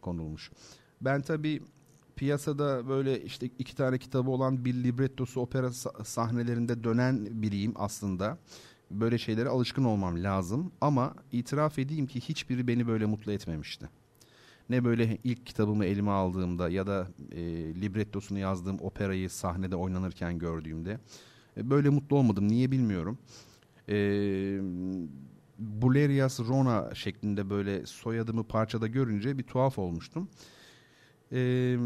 konulmuş. 0.00 0.50
Ben 1.00 1.22
tabi 1.22 1.62
piyasada 2.16 2.88
böyle 2.88 3.22
işte 3.22 3.50
iki 3.58 3.76
tane 3.76 3.98
kitabı 3.98 4.30
olan 4.30 4.64
bir 4.64 4.74
librettosu 4.74 5.40
opera 5.40 5.72
sahnelerinde 6.04 6.84
dönen 6.84 7.42
biriyim 7.42 7.72
aslında. 7.76 8.38
Böyle 8.90 9.18
şeylere 9.18 9.48
alışkın 9.48 9.84
olmam 9.84 10.22
lazım 10.22 10.72
ama 10.80 11.14
itiraf 11.32 11.78
edeyim 11.78 12.06
ki 12.06 12.20
hiçbiri 12.20 12.68
beni 12.68 12.86
böyle 12.86 13.06
mutlu 13.06 13.32
etmemişti. 13.32 13.88
Ne 14.68 14.84
böyle 14.84 15.18
ilk 15.24 15.46
kitabımı 15.46 15.84
elime 15.84 16.10
aldığımda 16.10 16.68
ya 16.68 16.86
da 16.86 17.08
e, 17.32 17.40
librettosunu 17.80 18.38
yazdığım 18.38 18.80
operayı 18.80 19.30
sahnede 19.30 19.76
oynanırken 19.76 20.38
gördüğümde 20.38 20.98
e, 21.56 21.70
böyle 21.70 21.88
mutlu 21.88 22.16
olmadım. 22.16 22.48
Niye 22.48 22.70
bilmiyorum. 22.70 23.18
E, 23.88 23.96
Bulerias 25.58 26.40
Rona 26.40 26.94
şeklinde 26.94 27.50
böyle 27.50 27.86
soyadımı 27.86 28.44
parçada 28.44 28.86
görünce 28.86 29.38
bir 29.38 29.42
tuhaf 29.42 29.78
olmuştum. 29.78 30.28
E, 31.32 31.76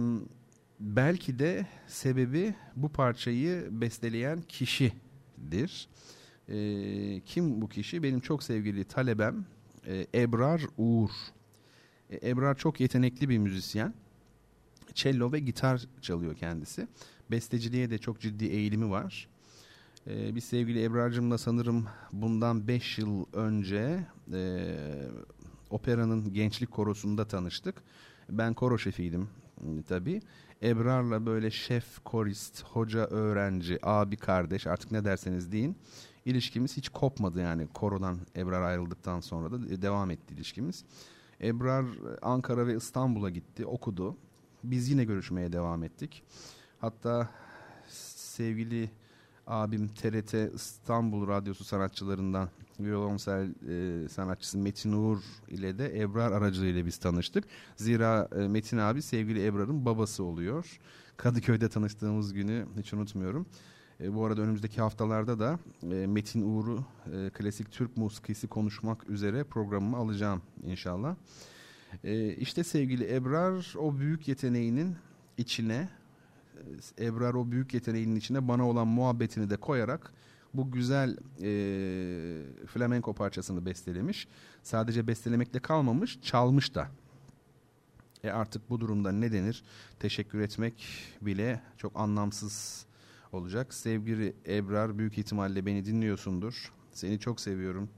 belki 0.81 1.38
de 1.38 1.66
sebebi 1.87 2.55
bu 2.76 2.88
parçayı 2.88 3.68
besteleyen 3.70 4.42
kişidir. 4.42 5.88
E, 6.48 7.20
kim 7.20 7.62
bu 7.62 7.68
kişi? 7.68 8.02
Benim 8.02 8.20
çok 8.20 8.42
sevgili 8.42 8.85
talebem 8.85 9.44
e, 9.87 10.07
Ebrar 10.14 10.62
Uğur. 10.78 11.11
E, 12.11 12.31
Ebrar 12.31 12.59
çok 12.59 12.81
yetenekli 12.81 13.28
bir 13.28 13.38
müzisyen. 13.38 13.94
Cello 14.94 15.33
ve 15.33 15.38
gitar 15.38 15.83
çalıyor 16.00 16.37
kendisi. 16.37 16.88
Besteciliğe 17.31 17.90
de 17.90 17.98
çok 17.98 18.20
ciddi 18.20 18.44
eğilimi 18.44 18.90
var. 18.90 19.28
Ee, 20.07 20.35
biz 20.35 20.44
sevgili 20.44 20.85
Ebrar'cığımla 20.85 21.38
sanırım 21.38 21.87
bundan 22.12 22.68
5 22.68 22.98
yıl 22.98 23.24
önce 23.33 24.07
e, 24.33 24.74
operanın 25.70 26.33
gençlik 26.33 26.70
korosunda 26.70 27.28
tanıştık. 27.28 27.74
Ben 28.33 28.55
koro 28.55 28.79
şefiydim 28.79 29.29
e, 29.61 29.83
tabii. 29.83 30.21
Ebrar'la 30.62 31.27
böyle 31.27 31.51
şef, 31.51 32.05
korist, 32.05 32.64
hoca, 32.64 33.07
öğrenci, 33.07 33.79
abi, 33.83 34.16
kardeş 34.16 34.66
artık 34.66 34.90
ne 34.92 35.05
derseniz 35.05 35.53
deyin. 35.53 35.77
İlişkimiz 36.25 36.77
hiç 36.77 36.88
kopmadı 36.88 37.40
yani 37.40 37.66
korodan 37.66 38.18
Ebrar 38.37 38.62
ayrıldıktan 38.62 39.21
sonra 39.21 39.53
da 39.53 39.83
devam 39.83 40.11
etti 40.11 40.35
ilişkimiz. 40.35 40.85
Ebrar 41.40 41.85
Ankara 42.23 42.66
ve 42.66 42.77
İstanbul'a 42.77 43.31
gitti, 43.31 43.66
okudu. 43.66 44.16
Biz 44.64 44.90
yine 44.90 45.05
görüşmeye 45.05 45.53
devam 45.53 45.85
ettik. 45.85 46.23
Hatta 46.81 47.31
sevgili 47.88 48.90
abim 49.46 49.88
TRT 49.88 50.55
İstanbul 50.55 51.28
Radyosu 51.28 51.64
sanatçılarından 51.64 52.48
violonsel 52.81 53.48
e, 53.68 54.09
sanatçısı 54.09 54.59
Metin 54.59 54.92
Uğur 54.92 55.18
ile 55.48 55.78
de 55.78 56.00
Ebrar 56.00 56.33
aracılığıyla 56.33 56.87
biz 56.87 56.96
tanıştık. 56.96 57.44
Zira 57.76 58.28
e, 58.37 58.48
Metin 58.48 58.78
abi 58.78 59.02
sevgili 59.02 59.46
Ebrar'ın 59.46 59.85
babası 59.85 60.24
oluyor. 60.24 60.78
Kadıköy'de 61.16 61.68
tanıştığımız 61.68 62.33
günü 62.33 62.66
hiç 62.78 62.92
unutmuyorum. 62.92 63.46
E, 64.00 64.14
bu 64.14 64.26
arada 64.26 64.42
önümüzdeki 64.42 64.81
haftalarda 64.81 65.38
da 65.38 65.59
e, 65.83 66.07
Metin 66.07 66.42
Uğur'u 66.42 66.85
e, 67.12 67.31
klasik 67.31 67.72
Türk 67.72 67.96
musikisi 67.96 68.48
konuşmak 68.48 69.09
üzere 69.09 69.44
programımı 69.44 69.96
alacağım 69.96 70.42
inşallah. 70.66 71.16
E, 72.05 72.35
işte 72.35 72.64
sevgili 72.64 73.14
Ebrar 73.14 73.74
o 73.78 73.98
büyük 73.98 74.28
yeteneğinin 74.28 74.96
içine 75.37 75.88
Ebrar 76.99 77.35
o 77.35 77.51
büyük 77.51 77.75
yeteneğinin 77.75 78.17
içine 78.17 78.49
bana 78.49 78.69
olan 78.69 78.88
muhabbetini 78.88 79.51
de 79.51 79.57
koyarak 79.57 80.12
bu 80.55 80.71
güzel 80.71 81.17
e, 81.41 82.67
flamenko 82.67 83.15
parçasını 83.15 83.67
bestelemiş. 83.67 84.29
Sadece 84.62 85.07
bestelemekle 85.07 85.61
kalmamış, 85.61 86.21
çalmış 86.23 86.75
da. 86.75 86.88
E 88.25 88.31
artık 88.31 88.71
bu 88.71 88.81
durumda 88.81 89.12
ne 89.12 89.33
denir? 89.33 89.65
Teşekkür 90.01 90.41
etmek 90.41 91.05
bile 91.23 91.61
çok 91.77 92.01
anlamsız 92.01 92.87
olacak. 93.33 93.75
Sevgili 93.75 94.35
Ebrar 94.49 94.99
büyük 94.99 95.19
ihtimalle 95.19 95.67
beni 95.67 95.85
dinliyorsundur. 95.85 96.73
Seni 96.93 97.19
çok 97.19 97.41
seviyorum 97.41 97.88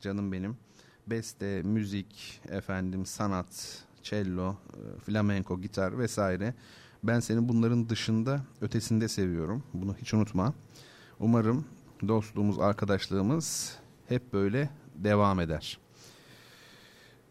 canım 0.00 0.32
benim. 0.32 0.56
Beste, 1.06 1.62
müzik, 1.62 2.40
efendim 2.48 3.06
sanat, 3.06 3.84
cello, 4.02 4.50
e, 4.50 5.00
flamenko, 5.00 5.60
gitar 5.60 5.98
vesaire. 5.98 6.54
Ben 7.02 7.20
seni 7.20 7.48
bunların 7.48 7.88
dışında 7.88 8.40
ötesinde 8.60 9.08
seviyorum. 9.08 9.62
Bunu 9.74 9.96
hiç 10.00 10.14
unutma. 10.14 10.54
Umarım 11.20 11.64
dostluğumuz, 12.08 12.58
arkadaşlığımız 12.58 13.76
hep 14.08 14.32
böyle 14.32 14.70
devam 14.94 15.40
eder. 15.40 15.78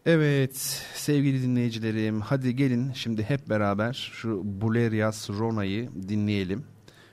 Evet 0.06 0.56
sevgili 0.94 1.42
dinleyicilerim 1.42 2.20
hadi 2.20 2.56
gelin 2.56 2.92
şimdi 2.92 3.22
hep 3.22 3.48
beraber 3.48 4.10
şu 4.12 4.42
Bulerias 4.44 5.30
Rona'yı 5.30 5.90
dinleyelim. 6.08 6.64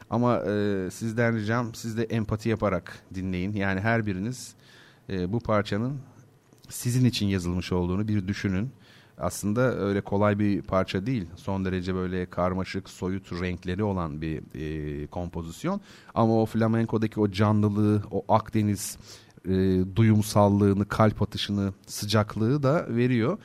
Ama 0.09 0.37
e, 0.37 0.87
sizden 0.91 1.35
ricam 1.35 1.75
siz 1.75 1.97
de 1.97 2.03
empati 2.03 2.49
yaparak 2.49 2.99
dinleyin. 3.13 3.53
Yani 3.53 3.79
her 3.79 4.05
biriniz 4.05 4.55
e, 5.09 5.33
bu 5.33 5.39
parçanın 5.39 5.99
sizin 6.69 7.05
için 7.05 7.25
yazılmış 7.25 7.71
olduğunu 7.71 8.07
bir 8.07 8.27
düşünün. 8.27 8.71
Aslında 9.17 9.77
öyle 9.77 10.01
kolay 10.01 10.39
bir 10.39 10.61
parça 10.61 11.05
değil. 11.05 11.25
Son 11.35 11.65
derece 11.65 11.95
böyle 11.95 12.25
karmaşık, 12.25 12.89
soyut 12.89 13.31
renkleri 13.31 13.83
olan 13.83 14.21
bir 14.21 14.41
e, 14.55 15.07
kompozisyon. 15.07 15.81
Ama 16.13 16.41
o 16.41 16.45
flamenkodaki 16.45 17.19
o 17.19 17.31
canlılığı, 17.31 18.03
o 18.11 18.25
Akdeniz 18.33 18.97
e, 19.45 19.51
duyumsallığını, 19.95 20.85
kalp 20.85 21.21
atışını, 21.21 21.73
sıcaklığı 21.87 22.63
da 22.63 22.85
veriyor. 22.89 23.37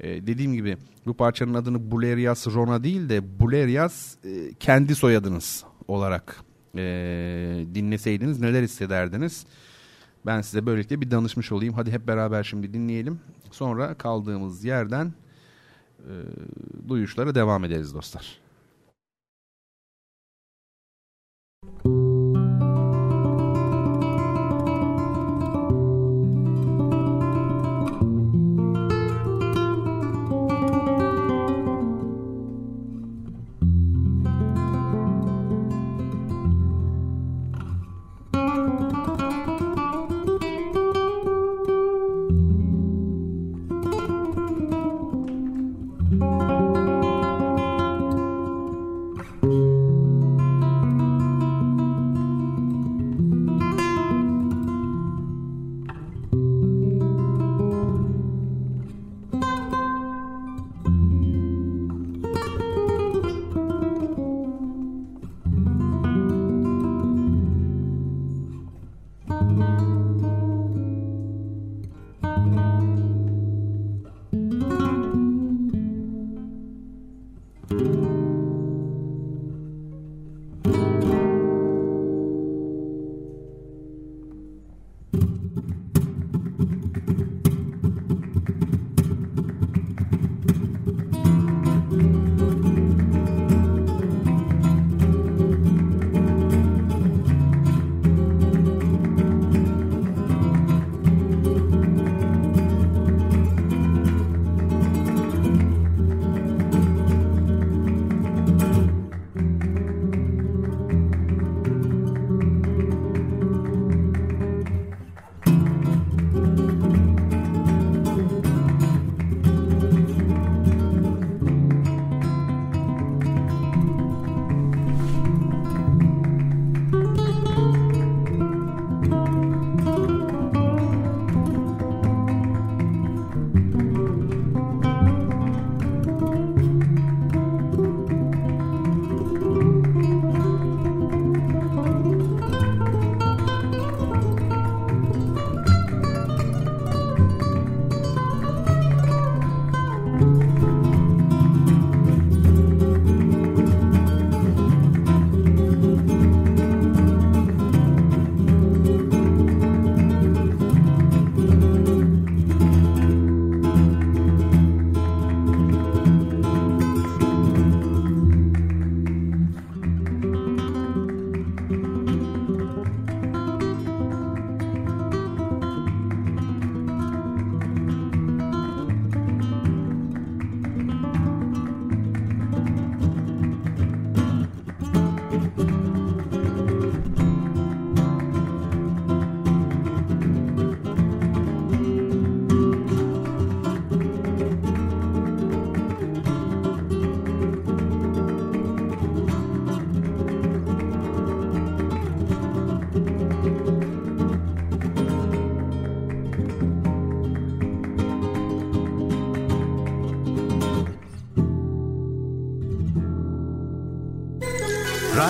E, 0.00 0.26
dediğim 0.26 0.54
gibi 0.54 0.76
bu 1.06 1.14
parçanın 1.14 1.54
adını 1.54 1.90
Bulerias 1.90 2.46
Rona 2.46 2.84
değil 2.84 3.08
de 3.08 3.40
Bulerias 3.40 4.16
e, 4.24 4.54
kendi 4.60 4.94
soyadınız 4.94 5.64
olarak 5.88 6.44
e, 6.76 6.82
dinleseydiniz 7.74 8.40
neler 8.40 8.62
hissederdiniz? 8.62 9.46
Ben 10.26 10.40
size 10.40 10.66
böylelikle 10.66 11.00
bir 11.00 11.10
danışmış 11.10 11.52
olayım. 11.52 11.74
Hadi 11.74 11.90
hep 11.90 12.06
beraber 12.06 12.42
şimdi 12.42 12.72
dinleyelim. 12.72 13.20
Sonra 13.50 13.94
kaldığımız 13.94 14.64
yerden 14.64 15.12
e, 15.98 16.12
duyuşlara 16.88 17.34
devam 17.34 17.64
ederiz 17.64 17.94
dostlar. 17.94 18.40
Müzik 21.84 21.99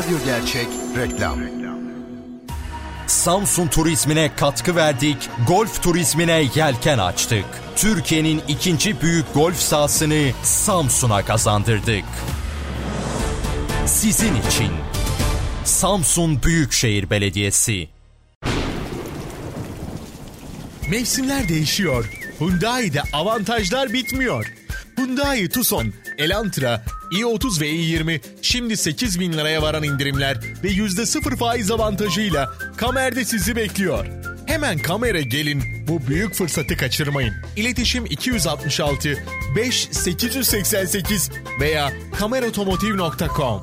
Radyo 0.00 0.18
Gerçek 0.24 0.66
Reklam 0.96 1.40
Samsun 3.06 3.66
turizmine 3.66 4.30
katkı 4.36 4.76
verdik, 4.76 5.16
golf 5.48 5.82
turizmine 5.82 6.44
yelken 6.54 6.98
açtık. 6.98 7.44
Türkiye'nin 7.76 8.42
ikinci 8.48 9.00
büyük 9.00 9.34
golf 9.34 9.56
sahasını 9.56 10.30
Samsun'a 10.42 11.24
kazandırdık. 11.24 12.04
Sizin 13.86 14.34
için 14.34 14.70
Samsun 15.64 16.42
Büyükşehir 16.42 17.10
Belediyesi 17.10 17.88
Mevsimler 20.90 21.48
değişiyor. 21.48 22.10
Hyundai'de 22.38 23.02
avantajlar 23.12 23.92
bitmiyor. 23.92 24.52
Hyundai 24.96 25.48
Tucson, 25.48 25.92
Elantra, 26.18 26.84
i30 27.12 27.60
ve 27.60 27.68
i20 27.68 28.20
şimdi 28.42 28.76
8 28.76 29.20
bin 29.20 29.32
liraya 29.32 29.62
varan 29.62 29.82
indirimler 29.82 30.36
ve 30.64 30.68
%0 30.68 31.36
faiz 31.36 31.70
avantajıyla 31.70 32.50
Kamer'de 32.76 33.24
sizi 33.24 33.56
bekliyor. 33.56 34.06
Hemen 34.46 34.78
Kamer'e 34.78 35.22
gelin 35.22 35.62
bu 35.88 36.06
büyük 36.06 36.34
fırsatı 36.34 36.76
kaçırmayın. 36.76 37.34
İletişim 37.56 38.06
266 38.06 39.24
5 39.56 39.88
888 39.90 41.30
veya 41.60 41.92
kamerotomotiv.com 42.18 43.62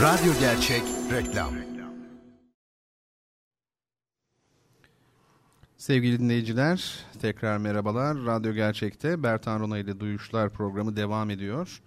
Radyo 0.00 0.32
Gerçek 0.40 0.82
Reklam 1.12 1.75
Sevgili 5.86 6.18
dinleyiciler, 6.18 7.04
tekrar 7.20 7.58
merhabalar. 7.58 8.16
Radyo 8.16 8.52
Gerçek'te 8.52 9.22
Bertan 9.22 9.60
Rona 9.60 9.78
ile 9.78 10.00
Duyuşlar 10.00 10.50
programı 10.50 10.96
devam 10.96 11.30
ediyor. 11.30 11.82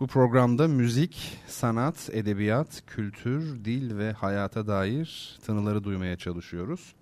Bu 0.00 0.06
programda 0.06 0.68
müzik, 0.68 1.38
sanat, 1.46 2.10
edebiyat, 2.12 2.82
kültür, 2.86 3.64
dil 3.64 3.98
ve 3.98 4.12
hayata 4.12 4.66
dair 4.66 5.38
tınıları 5.46 5.84
duymaya 5.84 6.16
çalışıyoruz. 6.16 6.94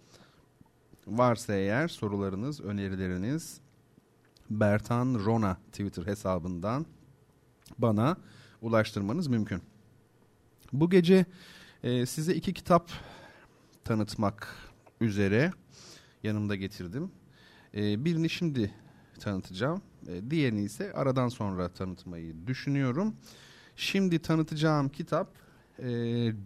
Varsa 1.07 1.55
eğer 1.55 1.89
sorularınız, 1.89 2.61
önerileriniz 2.61 3.61
Bertan 4.51 5.15
Rona 5.25 5.55
Twitter 5.55 6.07
hesabından 6.07 6.87
bana 7.79 8.17
ulaştırmanız 8.61 9.27
mümkün. 9.27 9.63
Bu 10.73 10.91
gece 10.91 11.27
e, 11.83 12.07
size 12.07 12.35
iki 12.35 12.55
kitap 12.55 12.91
tanıtmak 13.85 14.57
üzere 15.01 15.53
yanımda 16.23 16.57
getirdim. 16.57 17.11
E, 17.75 18.05
birini 18.05 18.31
şimdi 18.31 18.75
tanıtacağım. 19.21 19.83
E, 20.09 20.31
diğerini 20.31 20.63
ise 20.63 20.93
aradan 20.93 21.29
sonra 21.29 21.69
tanıtmayı 21.69 22.47
düşünüyorum. 22.47 23.15
Şimdi 23.77 24.19
tanıtacağım 24.19 24.89
kitap 24.89 25.29
e, 25.79 25.89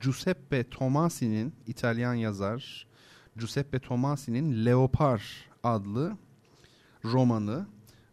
Giuseppe 0.01 0.71
Tomasi'nin 0.71 1.55
İtalyan 1.67 2.15
yazar 2.15 2.87
Giuseppe 3.37 3.79
Tomasi'nin 3.79 4.67
Leopar 4.67 5.49
adlı 5.63 6.17
romanı. 7.05 7.67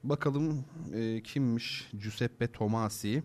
Bakalım 0.03 0.65
e, 0.93 1.21
kimmiş 1.23 1.87
Giuseppe 1.93 2.51
Tomasi? 2.51 3.23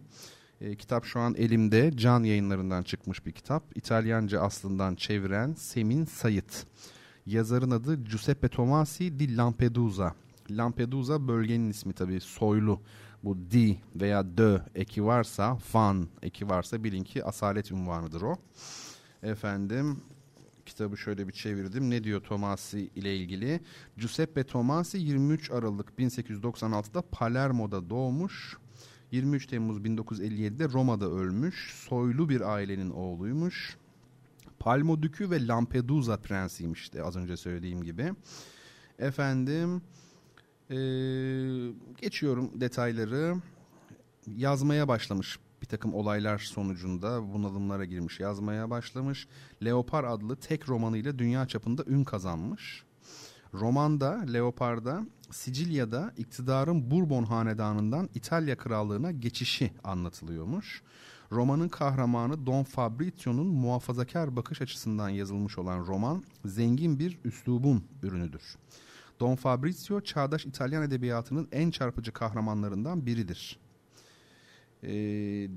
E, 0.61 0.77
kitap 0.77 1.05
şu 1.05 1.20
an 1.20 1.35
elimde. 1.35 1.92
Can 1.96 2.22
yayınlarından 2.24 2.83
çıkmış 2.83 3.27
bir 3.27 3.33
kitap. 3.33 3.62
İtalyanca 3.74 4.40
aslından 4.40 4.94
çeviren 4.94 5.55
Semin 5.55 6.05
Sayıt. 6.05 6.66
Yazarın 7.29 7.71
adı 7.71 8.05
Giuseppe 8.05 8.49
Tomasi 8.49 9.19
di 9.19 9.37
Lampedusa. 9.37 10.14
Lampedusa 10.51 11.29
bölgenin 11.29 11.71
ismi 11.71 11.93
tabii 11.93 12.21
soylu. 12.21 12.81
Bu 13.25 13.38
di 13.51 13.79
veya 13.97 14.37
dö 14.37 14.59
eki 14.75 15.05
varsa, 15.05 15.59
van 15.75 16.09
eki 16.23 16.49
varsa 16.49 16.85
bilin 16.85 17.05
ki 17.05 17.25
asalet 17.25 17.73
unvanıdır 17.73 18.23
o. 18.23 18.37
Efendim 19.23 20.01
kitabı 20.67 20.97
şöyle 20.97 21.29
bir 21.29 21.33
çevirdim. 21.33 21.91
Ne 21.91 22.05
diyor 22.05 22.21
Tomasi 22.21 22.91
ile 22.97 23.17
ilgili? 23.17 23.61
Giuseppe 23.97 24.45
Tomasi 24.45 24.99
23 24.99 25.51
Aralık 25.51 25.93
1896'da 25.99 27.03
Palermo'da 27.03 27.91
doğmuş. 27.91 28.57
23 29.11 29.47
Temmuz 29.47 29.79
1957'de 29.79 30.69
Roma'da 30.69 31.11
ölmüş. 31.11 31.75
Soylu 31.88 32.29
bir 32.29 32.41
ailenin 32.41 32.91
oğluymuş. 32.91 33.77
Palmo 34.68 35.02
Dükü 35.02 35.31
ve 35.31 35.46
Lampedusa 35.46 36.16
prensiymiş 36.16 36.92
de 36.92 37.02
az 37.02 37.16
önce 37.16 37.37
söylediğim 37.37 37.85
gibi. 37.85 38.12
Efendim 38.98 39.83
ee, 40.70 40.76
geçiyorum 42.00 42.61
detayları. 42.61 43.37
Yazmaya 44.37 44.88
başlamış 44.88 45.38
bir 45.62 45.66
takım 45.66 45.94
olaylar 45.94 46.38
sonucunda 46.38 47.33
bunalımlara 47.33 47.85
girmiş 47.85 48.20
yazmaya 48.20 48.70
başlamış. 48.70 49.28
Leopar 49.64 50.04
adlı 50.04 50.37
tek 50.37 50.68
romanıyla 50.68 51.18
dünya 51.18 51.46
çapında 51.46 51.85
ün 51.87 52.04
kazanmış. 52.04 52.85
Romanda 53.54 54.24
Leopar'da 54.33 55.07
Sicilya'da 55.31 56.12
iktidarın 56.16 56.90
Bourbon 56.90 57.24
hanedanından 57.24 58.09
İtalya 58.14 58.57
krallığına 58.57 59.12
geçişi 59.12 59.72
anlatılıyormuş. 59.85 60.83
Romanın 61.33 61.69
kahramanı 61.69 62.47
Don 62.47 62.64
Fabrizio'nun 62.64 63.47
muhafazakar 63.47 64.37
bakış 64.37 64.62
açısından 64.62 65.09
yazılmış 65.09 65.59
olan 65.59 65.87
roman 65.87 66.25
zengin 66.45 66.99
bir 66.99 67.19
üslubun 67.25 67.85
ürünüdür. 68.03 68.43
Don 69.21 69.37
Fabrizio 69.37 70.01
çağdaş 70.01 70.47
İtalyan 70.47 70.83
edebiyatının 70.83 71.49
en 71.53 71.71
çarpıcı 71.71 72.12
kahramanlarından 72.12 73.07
biridir. 73.07 73.59
E, 74.83 74.88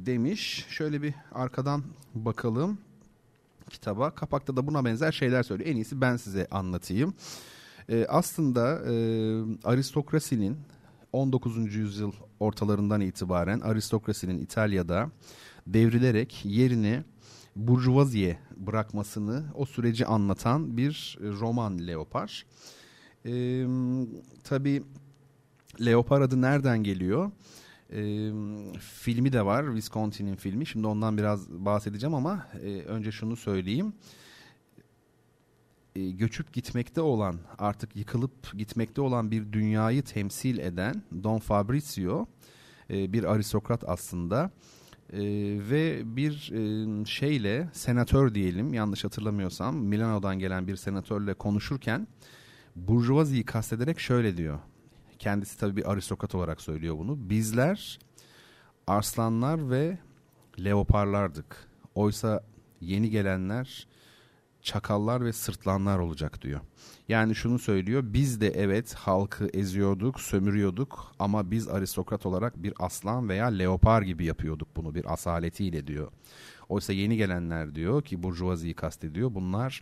demiş. 0.06 0.66
Şöyle 0.70 1.02
bir 1.02 1.14
arkadan 1.32 1.84
bakalım 2.16 2.78
kitaba. 3.70 4.12
Kapakta 4.12 4.56
da 4.56 4.68
buna 4.68 4.86
benzer 4.86 5.12
şeyler 5.12 5.44
söylüyor. 5.44 5.70
En 5.70 5.76
iyisi 5.76 6.02
ben 6.02 6.18
size 6.18 6.48
anlatayım. 6.52 7.14
E, 7.90 8.06
aslında 8.10 8.82
e, 8.92 8.94
aristokrasinin 9.64 10.58
19. 11.14 11.76
yüzyıl 11.76 12.12
ortalarından 12.40 13.02
itibaren 13.02 13.60
aristokrasinin 13.60 14.38
İtalya'da 14.38 15.10
devrilerek 15.68 16.42
yerini 16.46 17.04
burjuvaziye 17.56 18.38
bırakmasını 18.58 19.46
o 19.56 19.66
süreci 19.66 20.06
anlatan 20.06 20.78
bir 20.78 21.18
roman 21.22 21.88
Leopar. 21.88 22.46
E, 23.26 23.66
tabii 24.44 24.84
Leopar 25.86 26.22
adı 26.22 26.42
nereden 26.42 26.84
geliyor? 26.84 27.32
E, 27.92 28.32
filmi 28.80 29.34
de 29.34 29.46
var 29.46 29.76
Visconti'nin 29.76 30.36
filmi. 30.36 30.66
Şimdi 30.66 30.88
ondan 30.88 31.18
biraz 31.18 31.50
bahsedeceğim 31.50 32.16
ama 32.16 32.48
e, 32.62 32.68
önce 32.68 33.12
şunu 33.12 33.36
söyleyeyim. 33.36 33.94
E, 35.96 36.10
göçüp 36.10 36.54
gitmekte 36.54 37.02
olan 37.02 37.40
artık 37.58 37.96
yıkılıp 37.96 38.58
gitmekte 38.58 39.02
olan 39.02 39.32
bir 39.32 39.54
dünyayı 39.54 40.04
temsil 40.04 40.58
eden 40.58 41.04
Don 41.24 41.40
Fabrizio 41.40 42.28
e, 42.90 43.14
bir 43.14 43.24
aristokrat 43.24 43.84
aslında. 43.90 44.52
Ee, 45.14 45.20
ve 45.70 46.02
bir 46.16 46.52
e, 46.52 47.06
şeyle 47.06 47.70
senatör 47.74 48.34
diyelim 48.34 48.74
yanlış 48.74 49.04
hatırlamıyorsam 49.04 49.78
Milano'dan 49.78 50.40
gelen 50.40 50.68
bir 50.68 50.76
senatörle 50.76 51.34
konuşurken 51.34 52.08
Burjuvazi'yi 52.76 53.46
kastederek 53.46 54.00
şöyle 54.00 54.38
diyor. 54.38 54.60
Kendisi 55.20 55.60
tabii 55.60 55.76
bir 55.76 55.92
aristokrat 55.92 56.36
olarak 56.36 56.62
söylüyor 56.62 56.98
bunu. 56.98 57.30
Bizler 57.30 58.00
arslanlar 58.88 59.70
ve 59.70 59.98
leoparlardık. 60.60 61.68
Oysa 61.96 62.44
yeni 62.82 63.10
gelenler 63.10 63.88
çakallar 64.62 65.26
ve 65.26 65.34
sırtlanlar 65.34 66.00
olacak 66.00 66.42
diyor. 66.42 66.60
Yani 67.10 67.36
şunu 67.36 67.60
söylüyor 67.60 68.04
biz 68.06 68.42
de 68.42 68.48
evet 68.48 68.94
halkı 68.94 69.50
eziyorduk, 69.54 70.20
sömürüyorduk 70.20 71.16
ama 71.20 71.52
biz 71.52 71.68
aristokrat 71.68 72.26
olarak 72.26 72.64
bir 72.64 72.74
aslan 72.80 73.30
veya 73.30 73.48
leopar 73.48 74.02
gibi 74.02 74.26
yapıyorduk 74.26 74.68
bunu 74.76 74.96
bir 74.96 75.14
asaletiyle 75.14 75.88
diyor. 75.88 76.12
Oysa 76.70 76.94
yeni 76.94 77.18
gelenler 77.18 77.76
diyor 77.76 78.02
ki 78.02 78.24
burjuvaziyi 78.24 78.74
kastediyor 78.74 79.34
bunlar 79.34 79.82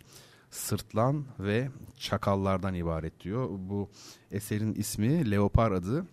sırtlan 0.50 1.24
ve 1.38 1.70
çakallardan 1.96 2.74
ibaret 2.74 3.20
diyor. 3.20 3.48
Bu 3.50 3.88
eserin 4.30 4.74
ismi 4.74 5.30
Leopar 5.30 5.72
adı 5.72 6.06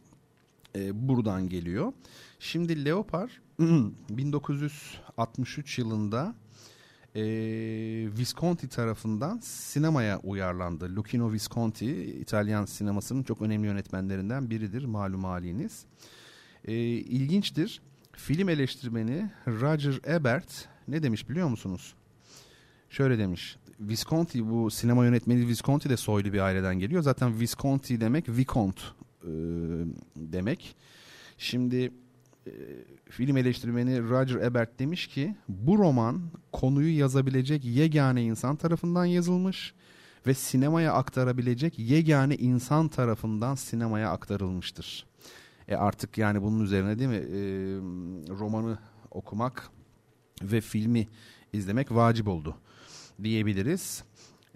e, 0.76 1.08
buradan 1.08 1.50
geliyor. 1.50 1.94
Şimdi 2.40 2.86
Leopar 2.86 3.42
1963 3.60 5.80
yılında 5.80 6.36
e, 7.18 7.24
Visconti 8.18 8.68
tarafından 8.70 9.40
sinemaya 9.44 10.20
uyarlandı. 10.20 10.96
Lucchino 10.96 11.32
Visconti 11.32 11.92
İtalyan 12.22 12.66
sinemasının 12.66 13.24
çok 13.24 13.42
önemli 13.42 13.68
yönetmenlerinden 13.68 14.50
biridir 14.50 14.86
malum 14.86 15.24
haliniz. 15.24 15.86
E, 16.66 16.74
ilginçtir. 16.88 17.82
Film 18.12 18.50
eleştirmeni 18.50 19.32
Roger 19.48 20.00
Ebert 20.08 20.70
ne 20.88 21.04
demiş 21.04 21.30
biliyor 21.30 21.48
musunuz? 21.48 21.94
Şöyle 22.90 23.18
demiş. 23.18 23.58
Visconti 23.80 24.50
bu 24.50 24.72
sinema 24.72 25.06
yönetmeni 25.06 25.48
Visconti 25.48 25.90
de 25.90 25.98
soylu 25.98 26.34
bir 26.34 26.40
aileden 26.40 26.80
geliyor. 26.80 27.02
Zaten 27.02 27.40
Visconti 27.40 28.02
demek 28.02 28.30
Vicomte 28.30 28.82
e, 29.24 29.30
demek. 30.16 30.76
Şimdi 31.38 31.92
e, 32.48 33.12
film 33.12 33.38
eleştirmeni 33.38 34.10
Roger 34.10 34.36
Ebert 34.36 34.80
demiş 34.80 35.08
ki 35.08 35.36
bu 35.50 35.78
roman 35.78 36.22
konuyu 36.52 36.98
yazabilecek 36.98 37.66
yegane 37.66 38.24
insan 38.24 38.56
tarafından 38.56 39.06
yazılmış 39.06 39.74
ve 40.28 40.34
sinemaya 40.34 40.94
aktarabilecek 40.94 41.80
yegane 41.80 42.36
insan 42.36 42.88
tarafından 42.88 43.56
sinemaya 43.56 44.12
aktarılmıştır. 44.12 45.06
E 45.68 45.76
artık 45.76 46.18
yani 46.18 46.42
bunun 46.42 46.64
üzerine 46.64 47.00
değil 47.00 47.10
mi 47.10 47.16
e, 47.16 47.40
romanı 48.40 48.78
okumak 49.12 49.70
ve 50.42 50.62
filmi 50.62 51.08
izlemek 51.54 51.92
vacip 51.92 52.28
oldu 52.28 52.56
diyebiliriz. 53.24 54.04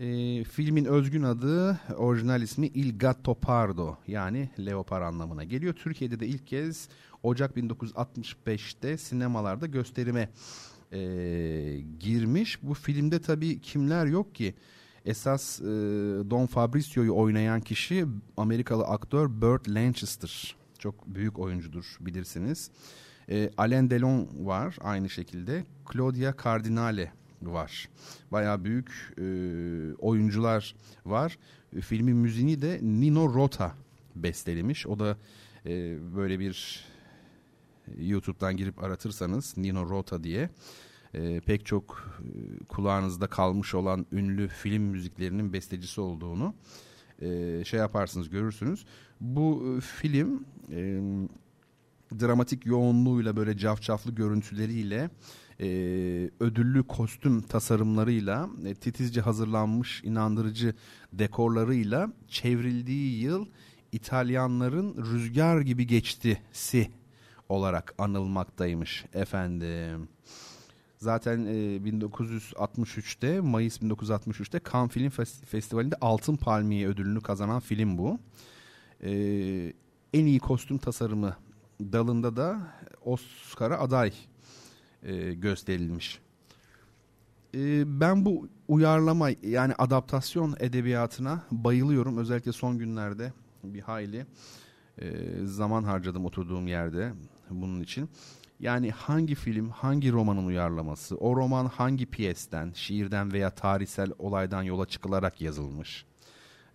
E, 0.01 0.43
filmin 0.43 0.85
özgün 0.85 1.23
adı, 1.23 1.79
orijinal 1.97 2.41
ismi 2.41 2.67
Il 2.67 2.99
Gatto 2.99 3.35
Pardo 3.35 3.97
yani 4.07 4.49
leopar 4.59 5.01
anlamına 5.01 5.43
geliyor. 5.43 5.73
Türkiye'de 5.73 6.19
de 6.19 6.27
ilk 6.27 6.47
kez 6.47 6.89
Ocak 7.23 7.57
1965'te 7.57 8.97
sinemalarda 8.97 9.65
gösterime 9.65 10.29
e, 10.91 10.99
girmiş. 11.99 12.63
Bu 12.63 12.73
filmde 12.73 13.21
tabii 13.21 13.61
kimler 13.61 14.05
yok 14.05 14.35
ki? 14.35 14.55
Esas 15.05 15.61
e, 15.61 15.65
Don 16.29 16.45
Fabrizio'yu 16.45 17.15
oynayan 17.15 17.61
kişi 17.61 18.05
Amerikalı 18.37 18.83
aktör 18.83 19.41
Burt 19.41 19.69
Lancaster. 19.69 20.55
Çok 20.79 21.07
büyük 21.07 21.39
oyuncudur 21.39 21.97
bilirsiniz. 21.99 22.71
E, 23.29 23.51
Alain 23.57 23.89
Delon 23.89 24.27
var 24.39 24.77
aynı 24.81 25.09
şekilde. 25.09 25.65
Claudia 25.93 26.33
Cardinale 26.43 27.20
var. 27.41 27.89
Baya 28.31 28.63
büyük 28.63 29.13
e, 29.17 29.23
oyuncular 29.95 30.75
var. 31.05 31.37
E, 31.75 31.81
filmin 31.81 32.17
müziğini 32.17 32.61
de 32.61 32.79
Nino 32.81 33.33
Rota 33.33 33.75
bestelemiş. 34.15 34.87
O 34.87 34.99
da 34.99 35.17
e, 35.65 35.97
böyle 36.15 36.39
bir 36.39 36.85
YouTube'dan 37.97 38.57
girip 38.57 38.83
aratırsanız 38.83 39.57
Nino 39.57 39.89
Rota 39.89 40.23
diye 40.23 40.49
e, 41.13 41.39
pek 41.39 41.65
çok 41.65 42.13
e, 42.19 42.63
kulağınızda 42.63 43.27
kalmış 43.27 43.75
olan 43.75 44.05
ünlü 44.11 44.47
film 44.47 44.83
müziklerinin 44.83 45.53
bestecisi 45.53 46.01
olduğunu 46.01 46.53
e, 47.21 47.61
şey 47.65 47.79
yaparsınız 47.79 48.29
görürsünüz. 48.29 48.85
Bu 49.21 49.75
e, 49.77 49.81
film 49.81 50.45
e, 50.71 51.01
dramatik 52.19 52.65
yoğunluğuyla 52.65 53.35
böyle 53.35 53.57
cafcaflı 53.57 54.15
görüntüleriyle 54.15 55.09
e, 55.61 55.65
ödüllü 56.39 56.83
kostüm 56.83 57.41
tasarımlarıyla 57.41 58.49
e, 58.65 58.75
titizce 58.75 59.21
hazırlanmış 59.21 60.03
inandırıcı 60.03 60.73
dekorlarıyla 61.13 62.13
çevrildiği 62.27 63.21
yıl 63.21 63.45
İtalyanların 63.91 64.95
rüzgar 64.97 65.61
gibi 65.61 65.87
geçtisi 65.87 66.91
olarak 67.49 67.93
anılmaktaymış 67.97 69.05
efendim. 69.13 70.07
Zaten 70.97 71.45
e, 71.45 71.77
1963'te 71.77 73.39
Mayıs 73.39 73.77
1963'te 73.77 74.61
Cannes 74.71 74.91
Film 74.91 75.09
Festivali'nde 75.45 75.95
Altın 76.01 76.35
Palmiye 76.35 76.87
ödülünü 76.87 77.21
kazanan 77.21 77.59
film 77.59 77.97
bu. 77.97 78.19
E, 79.03 79.11
en 80.13 80.25
iyi 80.25 80.39
kostüm 80.39 80.77
tasarımı 80.77 81.35
dalında 81.81 82.35
da 82.35 82.61
Oscar'a 83.05 83.79
aday 83.79 84.13
e, 85.03 85.33
gösterilmiş. 85.33 86.19
E, 87.55 87.83
ben 87.99 88.25
bu 88.25 88.47
uyarlama 88.67 89.29
yani 89.43 89.73
adaptasyon 89.77 90.55
edebiyatına 90.59 91.43
bayılıyorum. 91.51 92.17
Özellikle 92.17 92.51
son 92.51 92.77
günlerde 92.77 93.33
bir 93.63 93.81
hayli 93.81 94.25
e, 95.01 95.07
zaman 95.45 95.83
harcadım 95.83 96.25
oturduğum 96.25 96.67
yerde 96.67 97.13
bunun 97.49 97.81
için. 97.81 98.09
Yani 98.59 98.91
hangi 98.91 99.35
film, 99.35 99.69
hangi 99.69 100.11
romanın 100.11 100.45
uyarlaması, 100.45 101.17
o 101.17 101.35
roman 101.35 101.65
hangi 101.65 102.05
piyesten, 102.05 102.71
şiirden 102.75 103.33
veya 103.33 103.49
tarihsel 103.49 104.11
olaydan 104.19 104.63
yola 104.63 104.85
çıkılarak 104.85 105.41
yazılmış. 105.41 106.05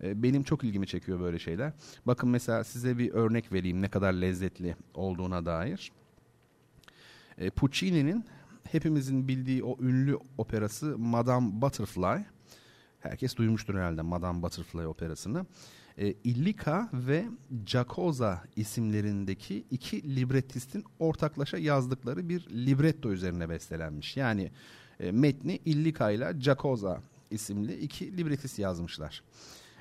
E, 0.03 0.23
benim 0.23 0.43
çok 0.43 0.63
ilgimi 0.63 0.87
çekiyor 0.87 1.19
böyle 1.19 1.39
şeyler. 1.39 1.73
Bakın 2.07 2.29
mesela 2.29 2.63
size 2.63 2.97
bir 2.97 3.11
örnek 3.11 3.53
vereyim 3.53 3.81
ne 3.81 3.89
kadar 3.89 4.13
lezzetli 4.13 4.75
olduğuna 4.93 5.45
dair. 5.45 5.91
E, 7.37 7.49
Puccini'nin 7.49 8.25
hepimizin 8.63 9.27
bildiği 9.27 9.63
o 9.63 9.77
ünlü 9.81 10.17
operası 10.37 10.97
Madame 10.97 11.61
Butterfly. 11.61 12.25
Herkes 12.99 13.35
duymuştur 13.35 13.75
herhalde 13.75 14.01
Madame 14.01 14.41
Butterfly 14.41 14.87
operasını. 14.87 15.45
E, 15.97 16.13
Illika 16.23 16.89
ve 16.93 17.25
Giacosa 17.65 18.43
isimlerindeki 18.55 19.65
iki 19.71 20.15
librettistin 20.15 20.83
ortaklaşa 20.99 21.57
yazdıkları 21.57 22.29
bir 22.29 22.49
libretto 22.49 23.11
üzerine 23.11 23.49
bestelenmiş. 23.49 24.17
Yani 24.17 24.51
e, 24.99 25.11
metni 25.11 25.59
Illika 25.65 26.11
ile 26.11 26.33
Giacosa 26.37 27.01
isimli 27.31 27.75
iki 27.75 28.17
librettist 28.17 28.59
yazmışlar. 28.59 29.23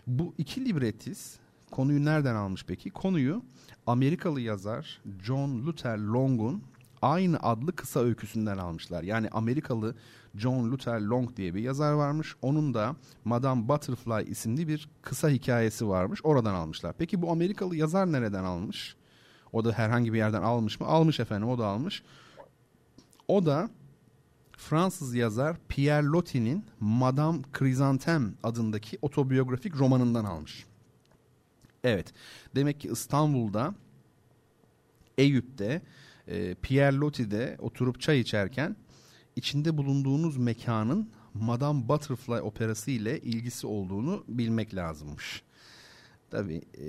Bu 0.06 0.34
iki 0.38 0.64
libretist 0.64 1.38
konuyu 1.70 2.04
nereden 2.04 2.34
almış 2.34 2.64
peki? 2.66 2.90
Konuyu 2.90 3.42
Amerikalı 3.86 4.40
yazar 4.40 5.02
John 5.22 5.66
Luther 5.66 5.98
Long'un 5.98 6.62
aynı 7.02 7.38
adlı 7.40 7.76
kısa 7.76 8.00
öyküsünden 8.00 8.58
almışlar. 8.58 9.02
Yani 9.02 9.28
Amerikalı 9.28 9.94
John 10.34 10.70
Luther 10.70 11.00
Long 11.00 11.36
diye 11.36 11.54
bir 11.54 11.60
yazar 11.60 11.92
varmış. 11.92 12.36
Onun 12.42 12.74
da 12.74 12.96
Madame 13.24 13.68
Butterfly 13.68 14.30
isimli 14.30 14.68
bir 14.68 14.88
kısa 15.02 15.28
hikayesi 15.28 15.88
varmış. 15.88 16.20
Oradan 16.24 16.54
almışlar. 16.54 16.94
Peki 16.98 17.22
bu 17.22 17.30
Amerikalı 17.30 17.76
yazar 17.76 18.12
nereden 18.12 18.44
almış? 18.44 18.96
O 19.52 19.64
da 19.64 19.72
herhangi 19.72 20.12
bir 20.12 20.18
yerden 20.18 20.42
almış 20.42 20.80
mı? 20.80 20.86
Almış 20.86 21.20
efendim 21.20 21.48
o 21.48 21.58
da 21.58 21.66
almış. 21.66 22.02
O 23.28 23.46
da 23.46 23.70
Fransız 24.56 25.14
yazar 25.14 25.56
Pierre 25.68 26.06
Loti'nin 26.06 26.64
Madame 26.80 27.38
Chrysanthème 27.52 28.30
adındaki 28.42 28.98
otobiyografik 29.02 29.78
romanından 29.78 30.24
almış. 30.24 30.66
Evet. 31.84 32.12
Demek 32.54 32.80
ki 32.80 32.88
İstanbul'da 32.88 33.74
Eyüp'te 35.18 35.82
e, 36.28 36.54
Pierre 36.54 36.96
Loti'de 36.96 37.56
oturup 37.58 38.00
çay 38.00 38.20
içerken 38.20 38.76
içinde 39.36 39.76
bulunduğunuz 39.76 40.36
mekanın 40.36 41.10
Madame 41.34 41.88
Butterfly 41.88 42.40
operası 42.40 42.90
ile 42.90 43.20
ilgisi 43.20 43.66
olduğunu 43.66 44.24
bilmek 44.28 44.74
lazımmış. 44.74 45.42
Tabi 46.30 46.62
e, 46.74 46.86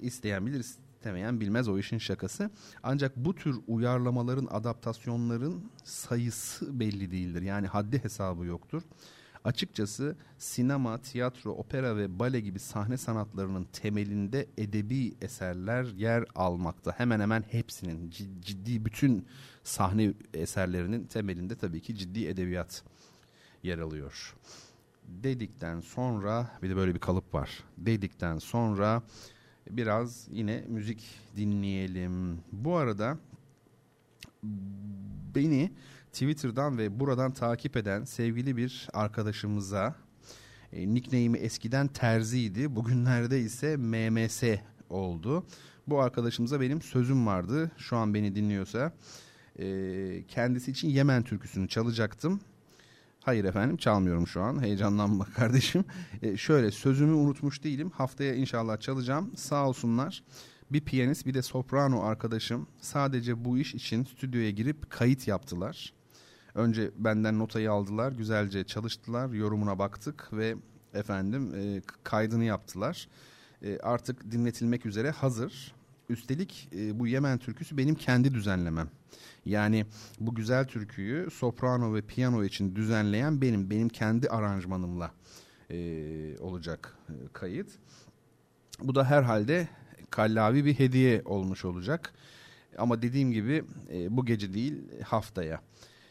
isteyen 0.00 0.46
bilir 0.46 0.60
istemeyen 0.60 1.40
bilmez 1.40 1.68
o 1.68 1.78
işin 1.78 1.98
şakası. 1.98 2.50
Ancak 2.82 3.16
bu 3.16 3.34
tür 3.34 3.56
uyarlamaların, 3.66 4.46
adaptasyonların 4.50 5.70
sayısı 5.84 6.80
belli 6.80 7.10
değildir. 7.10 7.42
Yani 7.42 7.66
haddi 7.66 8.04
hesabı 8.04 8.44
yoktur. 8.44 8.82
Açıkçası 9.46 10.16
sinema, 10.38 10.98
tiyatro, 10.98 11.50
opera 11.50 11.96
ve 11.96 12.18
bale 12.18 12.40
gibi 12.40 12.58
sahne 12.58 12.96
sanatlarının 12.96 13.64
temelinde 13.64 14.46
edebi 14.58 15.14
eserler 15.22 15.84
yer 15.84 16.24
almakta. 16.34 16.92
Hemen 16.98 17.20
hemen 17.20 17.44
hepsinin 17.50 18.10
ciddi 18.40 18.84
bütün 18.84 19.26
sahne 19.62 20.14
eserlerinin 20.34 21.04
temelinde 21.04 21.56
tabii 21.56 21.80
ki 21.80 21.96
ciddi 21.96 22.26
edebiyat 22.26 22.82
yer 23.62 23.78
alıyor. 23.78 24.34
Dedikten 25.08 25.80
sonra 25.80 26.50
bir 26.62 26.70
de 26.70 26.76
böyle 26.76 26.94
bir 26.94 27.00
kalıp 27.00 27.34
var. 27.34 27.50
Dedikten 27.78 28.38
sonra 28.38 29.02
biraz 29.70 30.28
yine 30.30 30.64
müzik 30.68 31.04
dinleyelim. 31.36 32.40
Bu 32.52 32.76
arada 32.76 33.18
beni 35.34 35.70
Twitter'dan 36.16 36.78
ve 36.78 37.00
buradan 37.00 37.32
takip 37.32 37.76
eden 37.76 38.04
sevgili 38.04 38.56
bir 38.56 38.88
arkadaşımıza 38.92 39.94
e, 40.72 40.94
nickname'i 40.94 41.42
eskiden 41.42 41.88
Terzi'ydi. 41.88 42.76
Bugünlerde 42.76 43.40
ise 43.40 43.76
MMS 43.76 44.42
oldu. 44.90 45.46
Bu 45.86 46.00
arkadaşımıza 46.00 46.60
benim 46.60 46.82
sözüm 46.82 47.26
vardı. 47.26 47.70
Şu 47.78 47.96
an 47.96 48.14
beni 48.14 48.34
dinliyorsa. 48.34 48.92
E, 49.58 50.24
kendisi 50.28 50.70
için 50.70 50.88
Yemen 50.88 51.22
türküsünü 51.22 51.68
çalacaktım. 51.68 52.40
Hayır 53.20 53.44
efendim 53.44 53.76
çalmıyorum 53.76 54.26
şu 54.26 54.42
an. 54.42 54.62
Heyecanlanma 54.62 55.24
kardeşim. 55.36 55.84
E, 56.22 56.36
şöyle 56.36 56.70
sözümü 56.70 57.14
unutmuş 57.14 57.64
değilim. 57.64 57.90
Haftaya 57.90 58.34
inşallah 58.34 58.80
çalacağım. 58.80 59.36
Sağ 59.36 59.68
olsunlar. 59.68 60.22
Bir 60.70 60.80
piyanist 60.80 61.26
bir 61.26 61.34
de 61.34 61.42
soprano 61.42 62.02
arkadaşım 62.02 62.66
sadece 62.80 63.44
bu 63.44 63.58
iş 63.58 63.74
için 63.74 64.04
stüdyoya 64.04 64.50
girip 64.50 64.90
kayıt 64.90 65.28
yaptılar. 65.28 65.95
Önce 66.56 66.90
benden 66.98 67.38
notayı 67.38 67.72
aldılar, 67.72 68.12
güzelce 68.12 68.64
çalıştılar, 68.64 69.30
yorumuna 69.32 69.78
baktık 69.78 70.28
ve 70.32 70.56
efendim 70.94 71.54
e, 71.54 71.82
kaydını 72.04 72.44
yaptılar. 72.44 73.08
E, 73.62 73.78
artık 73.78 74.30
dinletilmek 74.30 74.86
üzere 74.86 75.10
hazır. 75.10 75.74
Üstelik 76.08 76.68
e, 76.76 76.98
bu 76.98 77.06
Yemen 77.06 77.38
türküsü 77.38 77.76
benim 77.76 77.94
kendi 77.94 78.34
düzenlemem. 78.34 78.88
Yani 79.44 79.86
bu 80.20 80.34
güzel 80.34 80.64
türküyü 80.64 81.30
soprano 81.30 81.94
ve 81.94 82.02
piyano 82.02 82.44
için 82.44 82.76
düzenleyen 82.76 83.40
benim, 83.40 83.70
benim 83.70 83.88
kendi 83.88 84.28
aranjmanımla 84.28 85.10
e, 85.70 86.38
olacak 86.40 86.96
e, 87.08 87.14
kayıt. 87.32 87.70
Bu 88.80 88.94
da 88.94 89.04
herhalde 89.04 89.68
kallavi 90.10 90.64
bir 90.64 90.78
hediye 90.78 91.22
olmuş 91.24 91.64
olacak. 91.64 92.12
Ama 92.78 93.02
dediğim 93.02 93.32
gibi 93.32 93.64
e, 93.92 94.16
bu 94.16 94.26
gece 94.26 94.54
değil 94.54 94.74
haftaya. 95.04 95.60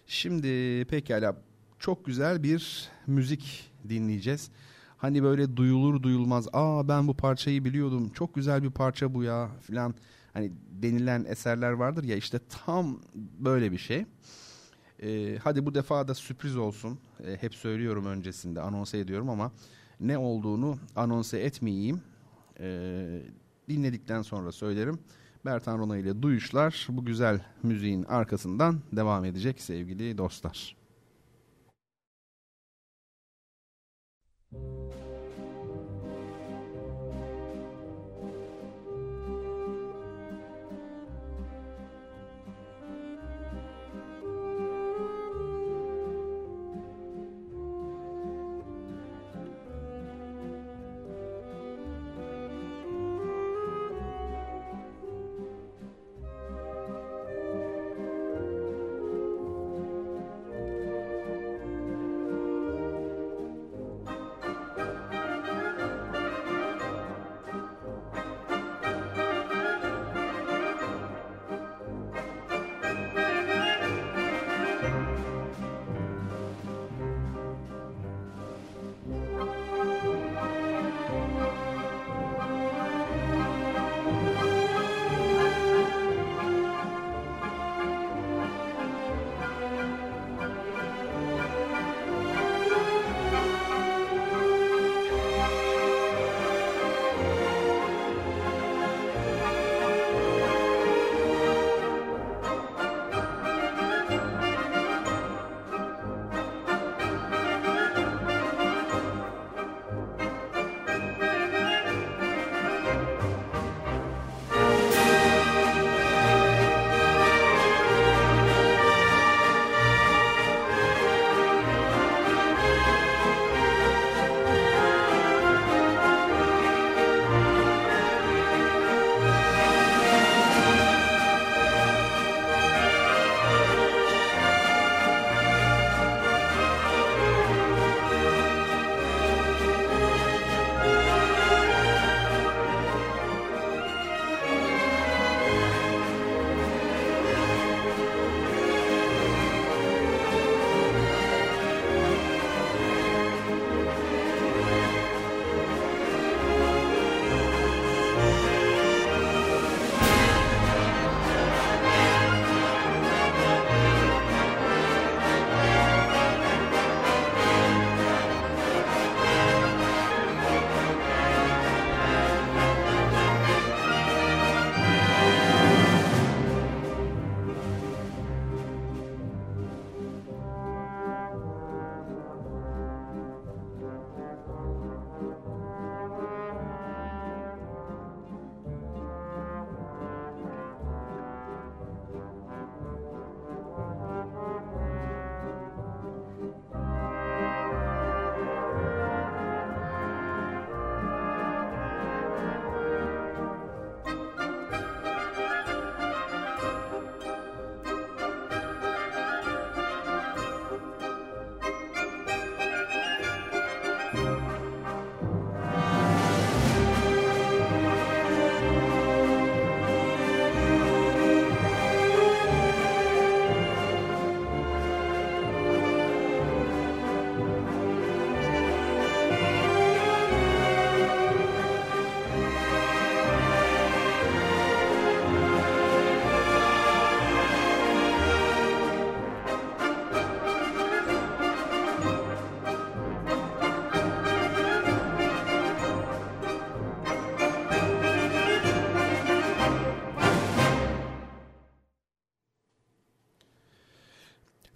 Şimdi 0.07 0.85
pekala 0.89 1.35
çok 1.79 2.05
güzel 2.05 2.43
bir 2.43 2.89
müzik 3.07 3.71
dinleyeceğiz. 3.89 4.51
Hani 4.97 5.23
böyle 5.23 5.57
duyulur 5.57 6.03
duyulmaz 6.03 6.47
aa 6.53 6.87
ben 6.87 7.07
bu 7.07 7.13
parçayı 7.17 7.65
biliyordum 7.65 8.09
çok 8.09 8.35
güzel 8.35 8.63
bir 8.63 8.71
parça 8.71 9.13
bu 9.13 9.23
ya 9.23 9.49
filan 9.61 9.95
hani 10.33 10.51
denilen 10.69 11.25
eserler 11.27 11.71
vardır 11.71 12.03
ya 12.03 12.15
işte 12.15 12.39
tam 12.65 12.99
böyle 13.39 13.71
bir 13.71 13.77
şey. 13.77 14.05
Ee, 15.03 15.37
hadi 15.43 15.65
bu 15.65 15.75
defa 15.75 16.07
da 16.07 16.13
sürpriz 16.13 16.57
olsun. 16.57 16.99
Ee, 17.25 17.37
hep 17.41 17.55
söylüyorum 17.55 18.05
öncesinde 18.05 18.61
anonse 18.61 18.97
ediyorum 18.99 19.29
ama 19.29 19.51
ne 19.99 20.17
olduğunu 20.17 20.77
anonse 20.95 21.39
etmeyeyim. 21.39 22.01
Ee, 22.59 23.21
dinledikten 23.69 24.21
sonra 24.21 24.51
söylerim. 24.51 24.99
Bertan 25.45 25.79
Rona 25.79 25.97
ile 25.97 26.21
Duyuşlar 26.21 26.87
bu 26.89 27.05
güzel 27.05 27.39
müziğin 27.63 28.03
arkasından 28.03 28.81
devam 28.91 29.25
edecek 29.25 29.61
sevgili 29.61 30.17
dostlar. 30.17 30.75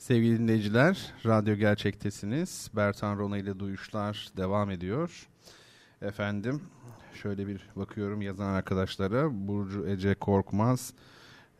Sevgili 0.09 0.39
dinleyiciler, 0.39 1.13
Radyo 1.25 1.55
Gerçek'tesiniz. 1.55 2.71
Bertan 2.75 3.17
Rona 3.17 3.37
ile 3.37 3.59
Duyuşlar 3.59 4.29
devam 4.37 4.71
ediyor. 4.71 5.27
Efendim, 6.01 6.61
şöyle 7.21 7.47
bir 7.47 7.69
bakıyorum 7.75 8.21
yazan 8.21 8.53
arkadaşlara. 8.53 9.47
Burcu 9.47 9.87
Ece 9.87 10.15
Korkmaz, 10.15 10.93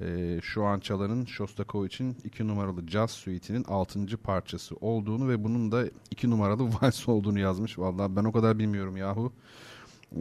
e, 0.01 0.39
şu 0.43 0.63
an 0.63 0.79
çalanın 0.79 1.25
Shostakovich'in 1.25 2.17
iki 2.23 2.47
numaralı 2.47 2.87
Jazz 2.87 3.11
Suite'inin 3.11 3.63
altıncı 3.63 4.17
parçası 4.17 4.75
olduğunu 4.75 5.29
ve 5.29 5.43
bunun 5.43 5.71
da 5.71 5.85
iki 6.11 6.29
numaralı 6.29 6.73
vals 6.81 7.09
olduğunu 7.09 7.39
yazmış. 7.39 7.79
Vallahi 7.79 8.15
ben 8.15 8.23
o 8.23 8.31
kadar 8.31 8.59
bilmiyorum 8.59 8.97
yahu. 8.97 9.33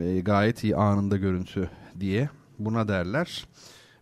E, 0.01 0.20
gayet 0.20 0.64
iyi 0.64 0.76
anında 0.76 1.16
görüntü 1.16 1.70
diye 2.01 2.31
buna 2.59 2.89
derler. 2.89 3.47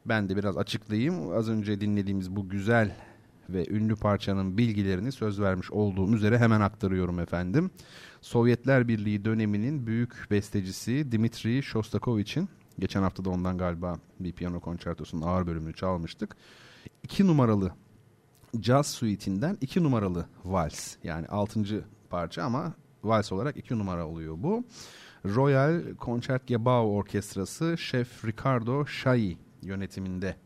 Ben 0.06 0.28
de 0.28 0.36
biraz 0.36 0.56
açıklayayım. 0.56 1.32
Az 1.36 1.48
önce 1.48 1.80
dinlediğimiz 1.80 2.36
bu 2.36 2.48
güzel 2.48 3.05
ve 3.48 3.66
ünlü 3.70 3.96
parçanın 3.96 4.58
bilgilerini 4.58 5.12
söz 5.12 5.40
vermiş 5.40 5.70
olduğum 5.70 6.14
üzere 6.14 6.38
hemen 6.38 6.60
aktarıyorum 6.60 7.20
efendim. 7.20 7.70
Sovyetler 8.20 8.88
Birliği 8.88 9.24
döneminin 9.24 9.86
büyük 9.86 10.30
bestecisi 10.30 11.12
Dimitri 11.12 11.62
Shostakovich'in 11.62 12.48
geçen 12.78 13.02
hafta 13.02 13.24
da 13.24 13.30
ondan 13.30 13.58
galiba 13.58 13.98
bir 14.20 14.32
piyano 14.32 14.60
konçertosunun 14.60 15.22
ağır 15.22 15.46
bölümünü 15.46 15.74
çalmıştık. 15.74 16.36
İki 17.02 17.26
numaralı 17.26 17.72
Jazz 18.62 18.86
Suite'inden 18.86 19.58
iki 19.60 19.82
numaralı 19.82 20.26
vals 20.44 20.96
yani 21.04 21.26
altıncı 21.26 21.84
parça 22.10 22.42
ama 22.42 22.74
vals 23.04 23.32
olarak 23.32 23.56
iki 23.56 23.78
numara 23.78 24.06
oluyor 24.06 24.34
bu. 24.38 24.64
Royal 25.24 25.82
Concertgebouw 26.00 26.96
Orkestrası 26.96 27.78
Şef 27.78 28.24
Ricardo 28.24 28.84
Chailly 28.84 29.36
yönetiminde 29.62 30.36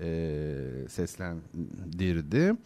e, 0.00 0.86
seslendirdi. 0.88 2.56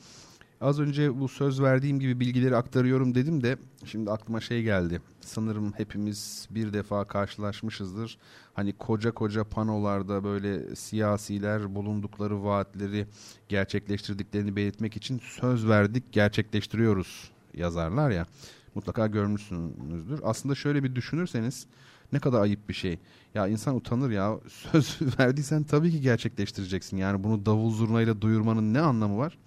Az 0.60 0.80
önce 0.80 1.20
bu 1.20 1.28
söz 1.28 1.62
verdiğim 1.62 2.00
gibi 2.00 2.20
bilgileri 2.20 2.56
aktarıyorum 2.56 3.14
dedim 3.14 3.42
de 3.42 3.56
şimdi 3.84 4.10
aklıma 4.10 4.40
şey 4.40 4.62
geldi. 4.62 5.00
Sanırım 5.20 5.72
hepimiz 5.72 6.48
bir 6.50 6.72
defa 6.72 7.04
karşılaşmışızdır. 7.04 8.18
Hani 8.54 8.72
koca 8.72 9.12
koca 9.12 9.44
panolarda 9.44 10.24
böyle 10.24 10.76
siyasiler 10.76 11.74
bulundukları 11.74 12.44
vaatleri 12.44 13.06
gerçekleştirdiklerini 13.48 14.56
belirtmek 14.56 14.96
için 14.96 15.20
söz 15.24 15.68
verdik 15.68 16.12
gerçekleştiriyoruz 16.12 17.30
yazarlar 17.54 18.10
ya. 18.10 18.26
Mutlaka 18.74 19.06
görmüşsünüzdür. 19.06 20.20
Aslında 20.22 20.54
şöyle 20.54 20.84
bir 20.84 20.94
düşünürseniz 20.94 21.66
ne 22.12 22.18
kadar 22.18 22.40
ayıp 22.40 22.68
bir 22.68 22.74
şey. 22.74 22.98
Ya 23.34 23.46
insan 23.46 23.76
utanır 23.76 24.10
ya. 24.10 24.40
Söz 24.48 24.98
verdiysen 25.18 25.62
tabii 25.62 25.90
ki 25.90 26.00
gerçekleştireceksin. 26.00 26.96
Yani 26.96 27.24
bunu 27.24 27.46
davul 27.46 27.70
zurnayla 27.70 28.20
duyurmanın 28.20 28.74
ne 28.74 28.80
anlamı 28.80 29.18
var? 29.18 29.38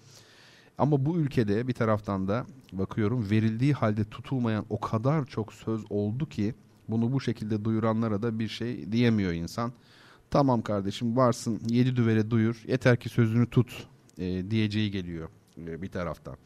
Ama 0.78 1.06
bu 1.06 1.16
ülkede 1.16 1.68
bir 1.68 1.72
taraftan 1.72 2.28
da 2.28 2.46
bakıyorum 2.72 3.30
verildiği 3.30 3.72
halde 3.72 4.04
tutulmayan 4.04 4.66
o 4.70 4.80
kadar 4.80 5.24
çok 5.24 5.52
söz 5.52 5.84
oldu 5.90 6.28
ki 6.28 6.54
bunu 6.88 7.12
bu 7.12 7.20
şekilde 7.20 7.64
duyuranlara 7.64 8.22
da 8.22 8.38
bir 8.38 8.48
şey 8.48 8.92
diyemiyor 8.92 9.32
insan. 9.32 9.72
Tamam 10.30 10.62
kardeşim 10.62 11.16
varsın 11.16 11.60
yedi 11.68 11.96
düvele 11.96 12.30
duyur 12.30 12.62
yeter 12.66 12.96
ki 12.96 13.08
sözünü 13.08 13.50
tut 13.50 13.86
e, 14.18 14.50
diyeceği 14.50 14.90
geliyor 14.90 15.28
e, 15.58 15.82
bir 15.82 15.88
taraftan. 15.88 16.36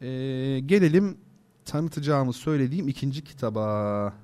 E, 0.00 0.08
gelelim 0.66 1.16
tanıtacağımı 1.64 2.32
söylediğim 2.32 2.88
ikinci 2.88 3.24
kitaba. 3.24 4.14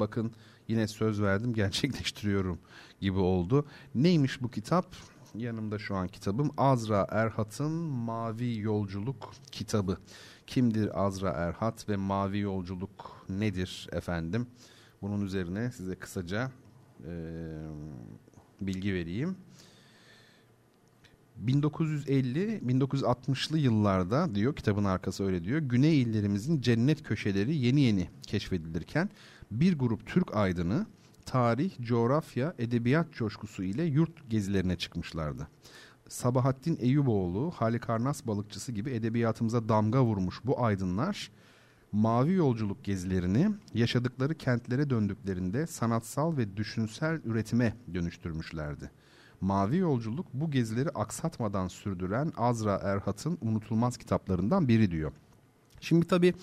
Bakın 0.00 0.32
yine 0.68 0.88
söz 0.88 1.22
verdim 1.22 1.52
gerçekleştiriyorum 1.54 2.58
gibi 3.00 3.18
oldu. 3.18 3.66
Neymiş 3.94 4.42
bu 4.42 4.50
kitap? 4.50 4.86
Yanımda 5.34 5.78
şu 5.78 5.96
an 5.96 6.08
kitabım 6.08 6.50
Azra 6.56 7.06
Erhat'ın 7.10 7.72
Mavi 7.72 8.58
Yolculuk 8.58 9.32
kitabı. 9.52 9.98
Kimdir 10.46 11.04
Azra 11.04 11.30
Erhat 11.30 11.88
ve 11.88 11.96
Mavi 11.96 12.38
Yolculuk 12.38 13.26
nedir 13.28 13.88
efendim? 13.92 14.46
Bunun 15.02 15.20
üzerine 15.24 15.70
size 15.70 15.94
kısaca 15.94 16.50
e, 17.06 17.12
bilgi 18.60 18.94
vereyim. 18.94 19.36
1950-1960'lı 21.44 23.58
yıllarda 23.58 24.34
diyor 24.34 24.56
kitabın 24.56 24.84
arkası 24.84 25.24
öyle 25.24 25.44
diyor. 25.44 25.58
Güney 25.58 26.02
illerimizin 26.02 26.60
cennet 26.60 27.02
köşeleri 27.02 27.56
yeni 27.56 27.80
yeni 27.80 28.08
keşfedilirken 28.26 29.10
bir 29.50 29.78
grup 29.78 30.06
Türk 30.06 30.36
aydını 30.36 30.86
tarih, 31.26 31.70
coğrafya, 31.80 32.54
edebiyat 32.58 33.12
coşkusu 33.12 33.62
ile 33.62 33.84
yurt 33.84 34.30
gezilerine 34.30 34.76
çıkmışlardı. 34.76 35.48
Sabahattin 36.08 36.78
Eyüboğlu, 36.80 37.50
Halikarnas 37.50 38.26
balıkçısı 38.26 38.72
gibi 38.72 38.90
edebiyatımıza 38.90 39.68
damga 39.68 40.04
vurmuş 40.04 40.40
bu 40.44 40.64
aydınlar 40.64 41.30
mavi 41.92 42.32
yolculuk 42.32 42.84
gezilerini 42.84 43.50
yaşadıkları 43.74 44.34
kentlere 44.34 44.90
döndüklerinde 44.90 45.66
sanatsal 45.66 46.36
ve 46.36 46.56
düşünsel 46.56 47.20
üretime 47.24 47.76
dönüştürmüşlerdi. 47.94 48.90
Mavi 49.44 49.76
Yolculuk 49.76 50.26
bu 50.34 50.50
gezileri 50.50 50.88
aksatmadan 50.88 51.68
sürdüren 51.68 52.32
Azra 52.36 52.80
Erhat'ın 52.82 53.38
unutulmaz 53.42 53.96
kitaplarından 53.96 54.68
biri 54.68 54.90
diyor. 54.90 55.12
Şimdi 55.80 56.06
tabii 56.06 56.34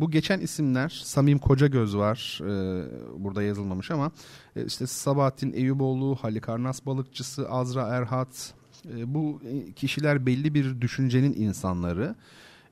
bu 0.00 0.10
geçen 0.10 0.40
isimler 0.40 1.00
Samim 1.04 1.38
Kocagöz 1.38 1.96
var 1.96 2.40
e, 2.42 2.84
burada 3.24 3.42
yazılmamış 3.42 3.90
ama 3.90 4.10
e, 4.56 4.64
işte 4.64 4.86
Sabahattin 4.86 5.52
Eyüboğlu, 5.52 6.16
Halikarnas 6.20 6.86
Balıkçısı, 6.86 7.50
Azra 7.50 7.82
Erhat 7.82 8.54
e, 8.94 9.14
bu 9.14 9.40
kişiler 9.76 10.26
belli 10.26 10.54
bir 10.54 10.80
düşüncenin 10.80 11.34
insanları. 11.36 12.14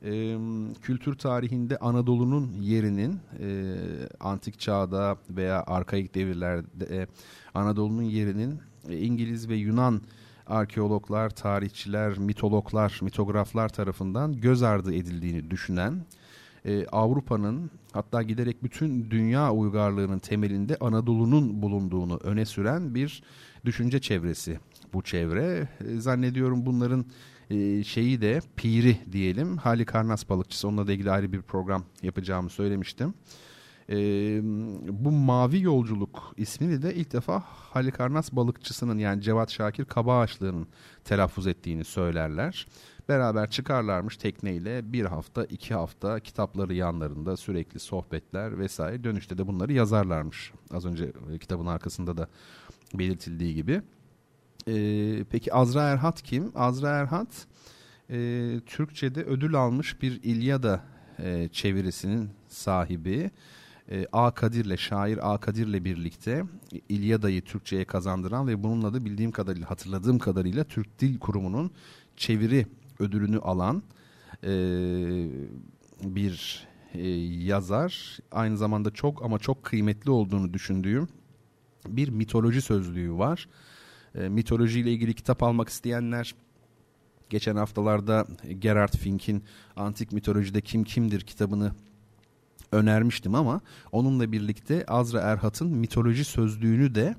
E, 0.03 0.39
kültür 0.83 1.14
tarihinde 1.14 1.77
Anadolu'nun 1.79 2.53
yerinin 2.61 3.20
e, 3.41 3.77
antik 4.20 4.61
çağda 4.61 5.16
veya 5.31 5.64
arkaik 5.66 6.14
devirlerde 6.14 6.97
e, 6.97 7.07
Anadolu'nun 7.55 8.03
yerinin 8.03 8.51
e, 8.53 8.74
İngiliz 8.91 9.49
ve 9.49 9.55
Yunan 9.55 10.01
arkeologlar, 10.47 11.30
tarihçiler, 11.30 12.18
mitologlar, 12.18 12.99
mitograflar 13.03 13.68
tarafından 13.68 14.41
göz 14.41 14.62
ardı 14.62 14.95
edildiğini 14.95 15.51
düşünen 15.51 16.05
e, 16.64 16.87
Avrupa'nın 16.87 17.70
hatta 17.93 18.22
giderek 18.22 18.62
bütün 18.62 19.11
dünya 19.11 19.53
uygarlığının 19.53 20.18
temelinde 20.18 20.76
Anadolu'nun 20.80 21.62
bulunduğunu 21.62 22.16
öne 22.16 22.45
süren 22.45 22.95
bir 22.95 23.22
düşünce 23.64 24.01
çevresi 24.01 24.59
bu 24.93 25.03
çevre. 25.03 25.68
E, 25.89 26.01
zannediyorum 26.01 26.66
bunların 26.66 27.05
e, 27.51 27.85
şeyi 27.85 28.20
de 28.20 28.41
piri 28.57 28.97
diyelim 29.12 29.57
Halikarnas 29.57 30.28
balıkçısı 30.28 30.68
onunla 30.68 30.87
da 30.87 30.93
ilgili 30.93 31.11
ayrı 31.11 31.32
bir 31.32 31.43
program 31.43 31.85
yapacağımı 32.03 32.51
söylemiştim. 32.51 33.14
E, 33.89 33.97
bu 35.05 35.11
Mavi 35.11 35.61
Yolculuk 35.61 36.35
ismini 36.37 36.82
de 36.82 36.95
ilk 36.95 37.12
defa 37.12 37.43
Halikarnas 37.47 38.32
balıkçısının 38.32 38.99
yani 38.99 39.22
Cevat 39.22 39.51
Şakir 39.51 39.85
Kabağaçlı'nın 39.85 40.66
telaffuz 41.05 41.47
ettiğini 41.47 41.85
söylerler. 41.85 42.66
Beraber 43.09 43.51
çıkarlarmış 43.51 44.16
tekneyle 44.16 44.93
bir 44.93 45.05
hafta 45.05 45.45
iki 45.45 45.74
hafta 45.74 46.20
kitapları 46.20 46.74
yanlarında 46.74 47.37
sürekli 47.37 47.80
sohbetler 47.80 48.59
vesaire 48.59 49.05
dönüşte 49.05 49.39
de 49.39 49.47
bunları 49.47 49.72
yazarlarmış. 49.72 50.53
Az 50.70 50.85
önce 50.87 51.12
e, 51.35 51.39
kitabın 51.39 51.66
arkasında 51.66 52.16
da 52.16 52.28
belirtildiği 52.95 53.55
gibi. 53.55 53.82
Ee, 54.68 55.24
peki 55.30 55.55
Azra 55.55 55.82
Erhat 55.82 56.22
kim? 56.22 56.53
Azra 56.55 56.89
Erhat 56.89 57.47
e, 58.11 58.16
Türkçe'de 58.66 59.22
ödül 59.24 59.55
almış 59.55 60.03
bir 60.03 60.22
İlyada 60.22 60.80
e, 61.18 61.49
çevirisinin 61.49 62.30
sahibi. 62.49 63.30
E, 63.91 64.07
A 64.12 64.30
Kadir'le 64.30 64.76
şair 64.76 65.35
A 65.35 65.39
Kadir'le 65.39 65.85
birlikte 65.85 66.45
İlyada'yı 66.89 67.43
Türkçe'ye 67.43 67.85
kazandıran 67.85 68.49
ve 68.49 68.62
bununla 68.62 68.95
da 68.95 69.05
bildiğim 69.05 69.30
kadarıyla 69.30 69.70
hatırladığım 69.70 70.18
kadarıyla 70.18 70.64
Türk 70.64 70.99
Dil 70.99 71.18
Kurumu'nun 71.18 71.70
çeviri 72.16 72.66
ödülünü 72.99 73.39
alan 73.39 73.82
e, 74.43 74.51
bir 76.03 76.66
e, 76.95 77.09
yazar. 77.45 78.18
Aynı 78.32 78.57
zamanda 78.57 78.91
çok 78.91 79.24
ama 79.24 79.39
çok 79.39 79.64
kıymetli 79.64 80.11
olduğunu 80.11 80.55
düşündüğüm 80.55 81.09
bir 81.89 82.09
mitoloji 82.09 82.62
sözlüğü 82.62 83.12
var. 83.12 83.49
E, 84.14 84.28
mitolojiyle 84.28 84.93
ilgili 84.93 85.14
kitap 85.14 85.43
almak 85.43 85.68
isteyenler 85.68 86.35
geçen 87.30 87.57
haftalarda 87.57 88.26
Gerard 88.59 88.97
Fink'in 88.97 89.43
Antik 89.76 90.12
Mitolojide 90.12 90.61
Kim 90.61 90.85
Kimdir 90.85 91.20
kitabını 91.20 91.72
önermiştim 92.73 93.35
ama 93.35 93.61
onunla 93.93 94.33
birlikte 94.33 94.85
Azra 94.87 95.21
Erhat'ın 95.21 95.69
mitoloji 95.69 96.25
sözlüğünü 96.25 96.95
de 96.95 97.17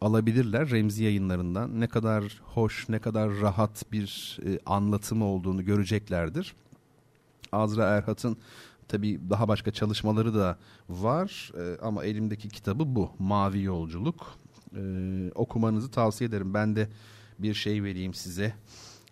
alabilirler 0.00 0.70
Remzi 0.70 1.04
yayınlarından. 1.04 1.80
Ne 1.80 1.86
kadar 1.86 2.40
hoş, 2.44 2.88
ne 2.88 2.98
kadar 2.98 3.40
rahat 3.40 3.92
bir 3.92 4.38
e, 4.46 4.58
anlatımı 4.66 5.24
olduğunu 5.24 5.64
göreceklerdir. 5.64 6.54
Azra 7.52 7.84
Erhat'ın 7.84 8.36
tabi 8.88 9.20
daha 9.30 9.48
başka 9.48 9.70
çalışmaları 9.70 10.34
da 10.34 10.58
var 10.88 11.52
e, 11.58 11.78
ama 11.82 12.04
elimdeki 12.04 12.48
kitabı 12.48 12.94
bu 12.94 13.10
Mavi 13.18 13.62
Yolculuk. 13.62 14.38
E, 14.76 14.80
okumanızı 15.34 15.90
tavsiye 15.90 16.28
ederim. 16.28 16.54
Ben 16.54 16.76
de 16.76 16.88
bir 17.38 17.54
şey 17.54 17.82
vereyim 17.82 18.14
size. 18.14 18.54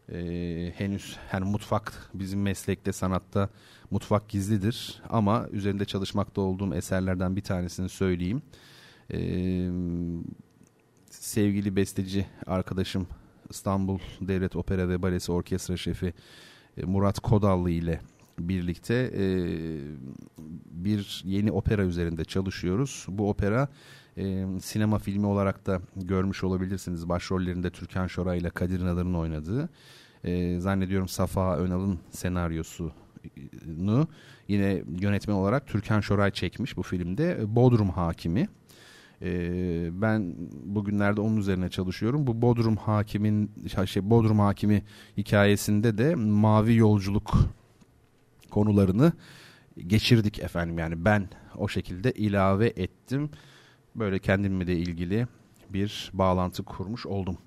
e, 0.09 0.73
henüz 0.77 1.17
yani 1.33 1.45
mutfak 1.45 2.11
bizim 2.15 2.43
meslekte 2.43 2.93
sanatta 2.93 3.49
mutfak 3.93 4.29
gizlidir 4.29 5.03
ama 5.09 5.49
üzerinde 5.53 5.85
çalışmakta 5.85 6.41
olduğum 6.41 6.75
eserlerden 6.75 7.37
bir 7.37 7.43
tanesini 7.43 7.89
söyleyeyim. 7.89 8.43
E, 9.13 9.19
sevgili 11.11 11.77
besteci 11.77 12.27
arkadaşım 12.47 13.07
İstanbul 13.51 13.99
Devlet 14.21 14.57
Opera 14.57 14.89
ve 14.89 15.03
Balesi 15.03 15.33
Orkestra 15.33 15.77
Şefi 15.77 16.15
e, 16.77 16.85
Murat 16.85 17.21
Kodallı 17.21 17.71
ile 17.71 18.01
birlikte 18.39 18.95
e, 18.95 19.25
bir 20.71 21.23
yeni 21.25 21.53
opera 21.53 21.85
üzerinde 21.85 22.25
çalışıyoruz. 22.25 23.07
Bu 23.09 23.31
opera 23.31 23.69
e, 24.17 24.47
sinema 24.63 24.99
filmi 24.99 25.27
olarak 25.27 25.67
da 25.67 25.81
görmüş 25.97 26.45
olabilirsiniz. 26.45 27.09
Başrollerinde 27.09 27.71
Türkan 27.71 28.07
Şoray 28.07 28.39
ile 28.39 28.51
Kadir 28.51 28.81
İnanır'ın 28.81 29.15
oynadığı. 29.15 29.69
E, 30.25 30.61
zannediyorum 30.61 31.09
Safa 31.09 31.57
Önal'ın 31.57 31.99
senaryosunu 32.11 33.02
yine 34.49 34.83
yönetmen 35.01 35.35
olarak 35.35 35.67
Türkan 35.67 36.01
Şoray 36.01 36.31
çekmiş 36.31 36.77
bu 36.77 36.83
filmde. 36.83 37.39
Bodrum 37.47 37.91
Hakimi. 37.91 38.49
Ee, 39.23 39.91
ben 39.93 40.35
bugünlerde 40.65 41.21
onun 41.21 41.37
üzerine 41.37 41.71
çalışıyorum. 41.71 42.27
Bu 42.27 42.43
Bodrum 42.43 42.77
Hakimin 42.77 43.51
şey 43.87 44.11
Bodrum 44.11 44.39
Hakimi 44.39 44.83
hikayesinde 45.17 45.99
de 45.99 46.15
mavi 46.15 46.77
yolculuk 46.77 47.39
konularını 48.51 49.13
geçirdik 49.87 50.39
efendim. 50.39 50.79
Yani 50.79 51.05
ben 51.05 51.29
o 51.57 51.69
şekilde 51.69 52.13
ilave 52.13 52.67
ettim. 52.67 53.31
Böyle 53.95 54.19
kendimle 54.19 54.67
de 54.67 54.77
ilgili 54.77 55.27
bir 55.71 56.11
bağlantı 56.13 56.63
kurmuş 56.63 57.07
oldum. 57.07 57.39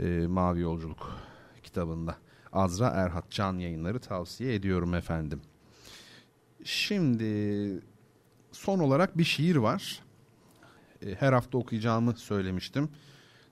Ee, 0.00 0.26
mavi 0.28 0.60
yolculuk 0.60 1.20
kitabında. 1.62 2.16
Azra 2.52 2.86
Erhat 2.86 3.30
Can 3.30 3.58
yayınları 3.58 3.98
tavsiye 3.98 4.54
ediyorum 4.54 4.94
efendim. 4.94 5.40
Şimdi 6.64 7.82
son 8.52 8.78
olarak 8.78 9.18
bir 9.18 9.24
şiir 9.24 9.56
var. 9.56 10.02
E, 11.02 11.14
her 11.14 11.32
hafta 11.32 11.58
okuyacağımı 11.58 12.16
söylemiştim. 12.16 12.88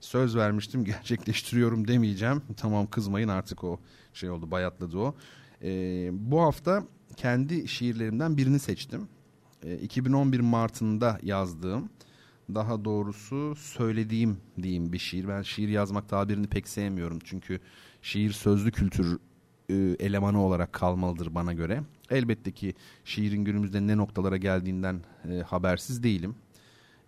Söz 0.01 0.37
vermiştim 0.37 0.85
gerçekleştiriyorum 0.85 1.89
demeyeceğim. 1.89 2.43
Tamam 2.57 2.87
kızmayın 2.87 3.29
artık 3.29 3.65
o 3.65 3.81
şey 4.13 4.31
oldu 4.31 4.51
bayatladı 4.51 4.99
o. 4.99 5.15
E, 5.63 5.71
bu 6.13 6.43
hafta 6.43 6.85
kendi 7.17 7.69
şiirlerimden 7.69 8.37
birini 8.37 8.59
seçtim. 8.59 9.09
E, 9.63 9.79
2011 9.79 10.41
Mart'ında 10.41 11.19
yazdığım 11.23 11.91
daha 12.55 12.85
doğrusu 12.85 13.55
söylediğim 13.57 14.37
diyeyim 14.63 14.93
bir 14.93 14.99
şiir. 14.99 15.29
Ben 15.29 15.43
şiir 15.43 15.69
yazmak 15.69 16.09
tabirini 16.09 16.47
pek 16.47 16.69
sevmiyorum. 16.69 17.19
Çünkü 17.25 17.61
şiir 18.03 18.33
sözlü 18.33 18.73
kültür 18.73 19.19
e, 19.69 19.75
elemanı 19.99 20.43
olarak 20.43 20.73
kalmalıdır 20.73 21.35
bana 21.35 21.53
göre. 21.53 21.83
Elbette 22.11 22.53
ki 22.53 22.75
şiirin 23.05 23.45
günümüzde 23.45 23.87
ne 23.87 23.97
noktalara 23.97 24.37
geldiğinden 24.37 25.01
e, 25.31 25.43
habersiz 25.43 26.03
değilim 26.03 26.35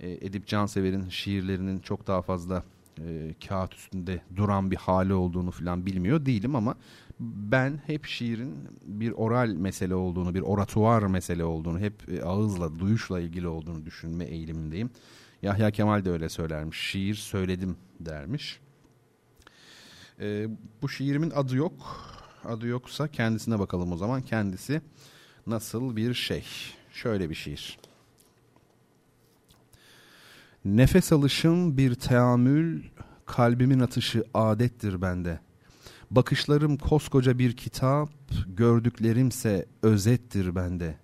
e, 0.01 0.11
Edip 0.11 0.47
Cansever'in 0.47 1.09
şiirlerinin 1.09 1.79
çok 1.79 2.07
daha 2.07 2.23
fazla 2.23 2.63
e, 3.01 3.35
kağıt 3.49 3.75
üstünde 3.75 4.23
duran 4.37 4.71
bir 4.71 4.77
hali 4.77 5.15
olduğunu 5.15 5.51
falan 5.51 5.87
bilmiyor 5.87 6.27
değilim 6.27 6.57
ama 6.57 6.75
ben 7.21 7.81
hep 7.87 8.07
şiirin 8.07 8.55
bir 8.87 9.13
oral 9.13 9.49
mesele 9.49 9.95
olduğunu, 9.95 10.35
bir 10.35 10.41
oratuvar 10.41 11.03
mesele 11.03 11.45
olduğunu, 11.45 11.79
hep 11.79 12.09
e, 12.09 12.23
ağızla, 12.23 12.79
duyuşla 12.79 13.21
ilgili 13.21 13.49
olduğunu 13.49 13.87
düşünme 13.87 14.25
eğilimindeyim. 14.25 14.91
Yahya 15.43 15.71
Kemal 15.71 16.05
de 16.05 16.11
öyle 16.11 16.29
söylermiş. 16.29 16.79
Şiir 16.79 17.15
söyledim 17.15 17.77
dermiş. 18.01 18.61
E, 20.21 20.47
bu 20.83 20.89
şiirimin 20.89 21.31
adı 21.31 21.57
yok. 21.57 22.07
Adı 22.45 22.67
yoksa 22.67 23.09
kendisine 23.09 23.59
bakalım 23.59 23.93
o 23.93 23.97
zaman. 23.97 24.23
Kendisi 24.23 24.81
nasıl 25.47 25.97
bir 25.97 26.15
şey? 26.15 26.45
Şöyle 26.93 27.31
bir 27.31 27.35
şiir. 27.35 27.79
Nefes 30.65 31.13
alışım 31.13 31.77
bir 31.77 31.95
teamül, 31.95 32.83
kalbimin 33.27 33.81
atışı 33.81 34.25
adettir 34.35 35.03
bende. 35.03 35.41
Bakışlarım 36.11 36.77
koskoca 36.77 37.39
bir 37.39 37.57
kitap, 37.57 38.11
gördüklerimse 38.47 39.67
özettir 39.83 40.55
bende. 40.55 40.99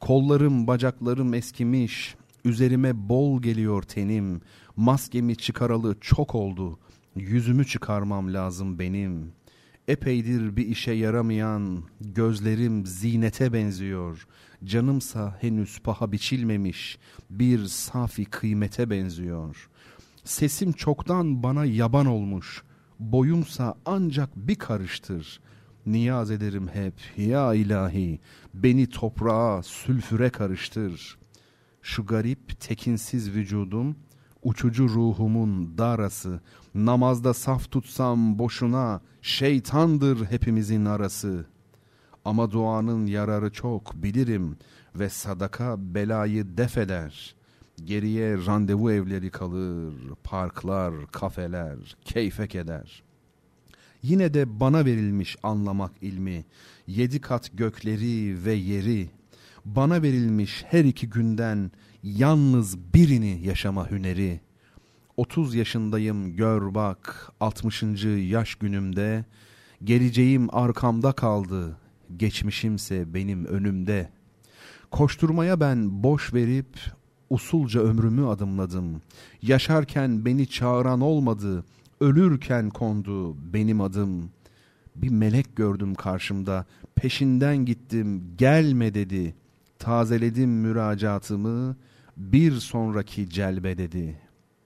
Kollarım, 0.00 0.66
bacaklarım 0.66 1.34
eskimiş, 1.34 2.16
üzerime 2.46 3.08
bol 3.08 3.42
geliyor 3.42 3.82
tenim. 3.82 4.40
Maskemi 4.76 5.36
çıkaralı 5.36 5.96
çok 6.00 6.34
oldu, 6.34 6.78
yüzümü 7.16 7.66
çıkarmam 7.66 8.34
lazım 8.34 8.78
benim. 8.78 9.32
Epeydir 9.88 10.56
bir 10.56 10.66
işe 10.66 10.92
yaramayan, 10.92 11.82
gözlerim 12.00 12.86
zinete 12.86 13.52
benziyor. 13.52 14.26
Canımsa 14.64 15.38
henüz 15.40 15.78
paha 15.78 16.12
biçilmemiş 16.12 16.98
bir 17.30 17.64
safi 17.66 18.24
kıymete 18.24 18.90
benziyor. 18.90 19.68
Sesim 20.24 20.72
çoktan 20.72 21.42
bana 21.42 21.64
yaban 21.64 22.06
olmuş, 22.06 22.62
boyumsa 22.98 23.74
ancak 23.84 24.36
bir 24.36 24.54
karıştır. 24.54 25.40
Niyaz 25.86 26.30
ederim 26.30 26.68
hep 26.72 26.94
ya 27.16 27.54
ilahi, 27.54 28.20
beni 28.54 28.86
toprağa, 28.86 29.62
sülfüre 29.62 30.30
karıştır. 30.30 31.18
Şu 31.86 32.06
garip 32.06 32.60
tekinsiz 32.60 33.30
vücudum, 33.30 33.96
uçucu 34.42 34.88
ruhumun 34.88 35.78
darası, 35.78 36.40
namazda 36.74 37.34
saf 37.34 37.70
tutsam 37.70 38.38
boşuna, 38.38 39.00
şeytandır 39.22 40.24
hepimizin 40.24 40.84
arası.'' 40.84 41.46
Ama 42.26 42.50
duanın 42.50 43.06
yararı 43.06 43.52
çok 43.52 44.02
bilirim 44.02 44.56
ve 44.94 45.08
sadaka 45.08 45.94
belayı 45.94 46.56
def 46.56 46.78
eder. 46.78 47.34
Geriye 47.84 48.46
randevu 48.46 48.92
evleri 48.92 49.30
kalır, 49.30 49.94
parklar, 50.24 50.94
kafeler, 51.12 51.96
keyfek 52.04 52.54
eder. 52.54 53.02
Yine 54.02 54.34
de 54.34 54.60
bana 54.60 54.84
verilmiş 54.84 55.36
anlamak 55.42 55.92
ilmi, 56.00 56.44
yedi 56.86 57.20
kat 57.20 57.50
gökleri 57.54 58.44
ve 58.44 58.52
yeri, 58.52 59.10
bana 59.66 60.02
verilmiş 60.02 60.64
her 60.68 60.84
iki 60.84 61.08
günden 61.10 61.70
yalnız 62.02 62.78
birini 62.94 63.40
yaşama 63.46 63.90
hüneri. 63.90 64.40
Otuz 65.16 65.54
yaşındayım 65.54 66.36
gör 66.36 66.74
bak, 66.74 67.32
altmışıncı 67.40 68.08
yaş 68.08 68.54
günümde, 68.54 69.24
geleceğim 69.84 70.48
arkamda 70.52 71.12
kaldı, 71.12 71.78
geçmişimse 72.16 73.14
benim 73.14 73.44
önümde. 73.44 74.10
Koşturmaya 74.90 75.60
ben 75.60 76.02
boş 76.02 76.34
verip 76.34 76.78
usulca 77.30 77.80
ömrümü 77.80 78.26
adımladım. 78.26 79.02
Yaşarken 79.42 80.24
beni 80.24 80.46
çağıran 80.46 81.00
olmadı, 81.00 81.64
ölürken 82.00 82.70
kondu 82.70 83.36
benim 83.52 83.80
adım. 83.80 84.30
Bir 84.96 85.10
melek 85.10 85.56
gördüm 85.56 85.94
karşımda, 85.94 86.66
peşinden 86.94 87.56
gittim, 87.56 88.24
gelme 88.38 88.94
dedi. 88.94 89.34
Tazeledim 89.78 90.50
müracaatımı, 90.50 91.76
bir 92.16 92.52
sonraki 92.52 93.30
celbe 93.30 93.78
dedi. 93.78 94.20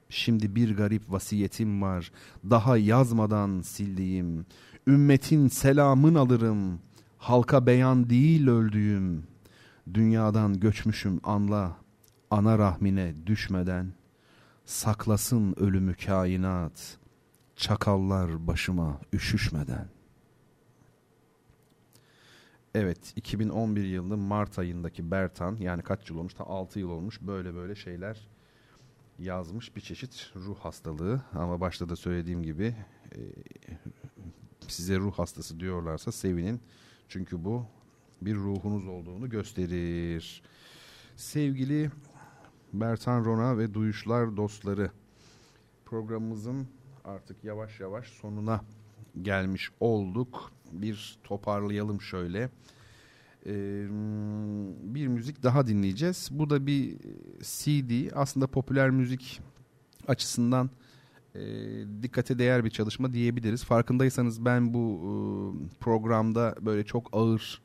Şimdi 0.08 0.54
bir 0.54 0.76
garip 0.76 1.12
vasiyetim 1.12 1.82
var, 1.82 2.12
daha 2.50 2.76
yazmadan 2.76 3.60
sildiğim. 3.60 4.46
Ümmetin 4.86 5.48
selamın 5.48 6.14
alırım.'' 6.14 6.90
Halka 7.20 7.66
beyan 7.66 8.10
değil 8.10 8.48
öldüğüm, 8.48 9.26
dünyadan 9.94 10.60
göçmüşüm 10.60 11.20
anla, 11.22 11.76
ana 12.30 12.58
rahmine 12.58 13.14
düşmeden, 13.26 13.92
saklasın 14.64 15.54
ölümü 15.56 15.94
kainat, 15.94 16.98
çakallar 17.56 18.46
başıma 18.46 19.00
üşüşmeden. 19.12 19.88
Evet 22.74 23.12
2011 23.16 23.84
yılında 23.84 24.16
Mart 24.16 24.58
ayındaki 24.58 25.10
Bertan 25.10 25.56
yani 25.56 25.82
kaç 25.82 26.10
yıl 26.10 26.18
olmuş? 26.18 26.34
Ta 26.34 26.44
6 26.44 26.78
yıl 26.78 26.90
olmuş 26.90 27.20
böyle 27.22 27.54
böyle 27.54 27.74
şeyler 27.74 28.28
yazmış 29.18 29.76
bir 29.76 29.80
çeşit 29.80 30.32
ruh 30.36 30.58
hastalığı 30.58 31.22
ama 31.32 31.60
başta 31.60 31.88
da 31.88 31.96
söylediğim 31.96 32.42
gibi 32.42 32.76
e, 33.14 33.20
size 34.68 34.98
ruh 34.98 35.12
hastası 35.12 35.60
diyorlarsa 35.60 36.12
sevinin 36.12 36.60
çünkü 37.08 37.44
bu 37.44 37.66
bir 38.22 38.34
ruhunuz 38.34 38.86
olduğunu 38.86 39.30
gösterir. 39.30 40.42
Sevgili 41.16 41.90
Bertan 42.72 43.24
Rona 43.24 43.58
ve 43.58 43.74
Duyuşlar 43.74 44.36
dostları 44.36 44.90
programımızın 45.84 46.68
artık 47.04 47.44
yavaş 47.44 47.80
yavaş 47.80 48.08
sonuna 48.08 48.64
gelmiş 49.22 49.70
olduk. 49.80 50.52
Bir 50.72 51.18
toparlayalım 51.24 52.00
şöyle. 52.00 52.50
Ee, 53.46 53.86
bir 54.94 55.06
müzik 55.06 55.42
daha 55.42 55.66
dinleyeceğiz. 55.66 56.28
Bu 56.32 56.50
da 56.50 56.66
bir 56.66 56.96
CD. 57.42 58.10
Aslında 58.14 58.46
popüler 58.46 58.90
müzik 58.90 59.40
açısından 60.08 60.70
e, 61.34 61.40
dikkate 62.02 62.38
değer 62.38 62.64
bir 62.64 62.70
çalışma 62.70 63.12
diyebiliriz. 63.12 63.64
Farkındaysanız 63.64 64.44
ben 64.44 64.74
bu 64.74 65.00
e, 65.00 65.12
programda 65.80 66.54
böyle 66.60 66.84
çok 66.84 67.08
ağır 67.12 67.62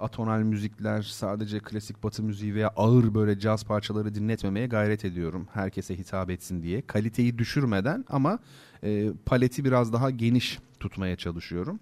atonal 0.00 0.42
müzikler, 0.42 1.02
sadece 1.02 1.58
klasik 1.58 2.02
batı 2.02 2.22
müziği 2.22 2.54
veya 2.54 2.68
ağır 2.76 3.14
böyle 3.14 3.38
caz 3.38 3.64
parçaları 3.64 4.14
dinletmemeye 4.14 4.66
gayret 4.66 5.04
ediyorum. 5.04 5.48
Herkese 5.52 5.98
hitap 5.98 6.30
etsin 6.30 6.62
diye. 6.62 6.86
Kaliteyi 6.86 7.38
düşürmeden 7.38 8.04
ama 8.08 8.38
e, 8.84 9.10
paleti 9.26 9.64
biraz 9.64 9.92
daha 9.92 10.10
geniş 10.10 10.58
tutmaya 10.80 11.16
çalışıyorum. 11.16 11.80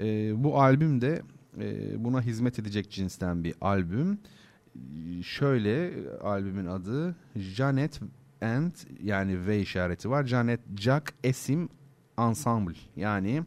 E, 0.00 0.32
bu 0.44 0.60
albüm 0.60 1.00
de 1.00 1.22
e, 1.60 2.04
buna 2.04 2.22
hizmet 2.22 2.58
edecek 2.58 2.90
cinsten 2.90 3.44
bir 3.44 3.54
albüm. 3.60 4.18
Şöyle 5.22 5.92
albümün 6.22 6.66
adı 6.66 7.16
Janet 7.36 8.00
and 8.42 8.72
yani 9.02 9.46
V 9.46 9.60
işareti 9.60 10.10
var. 10.10 10.24
Janet 10.24 10.60
Jack 10.76 11.14
Esim 11.24 11.68
Ensemble 12.18 12.76
yani 12.96 13.42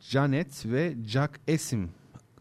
Janet 0.00 0.66
ve 0.66 0.94
Jack 1.06 1.40
Esim 1.48 1.90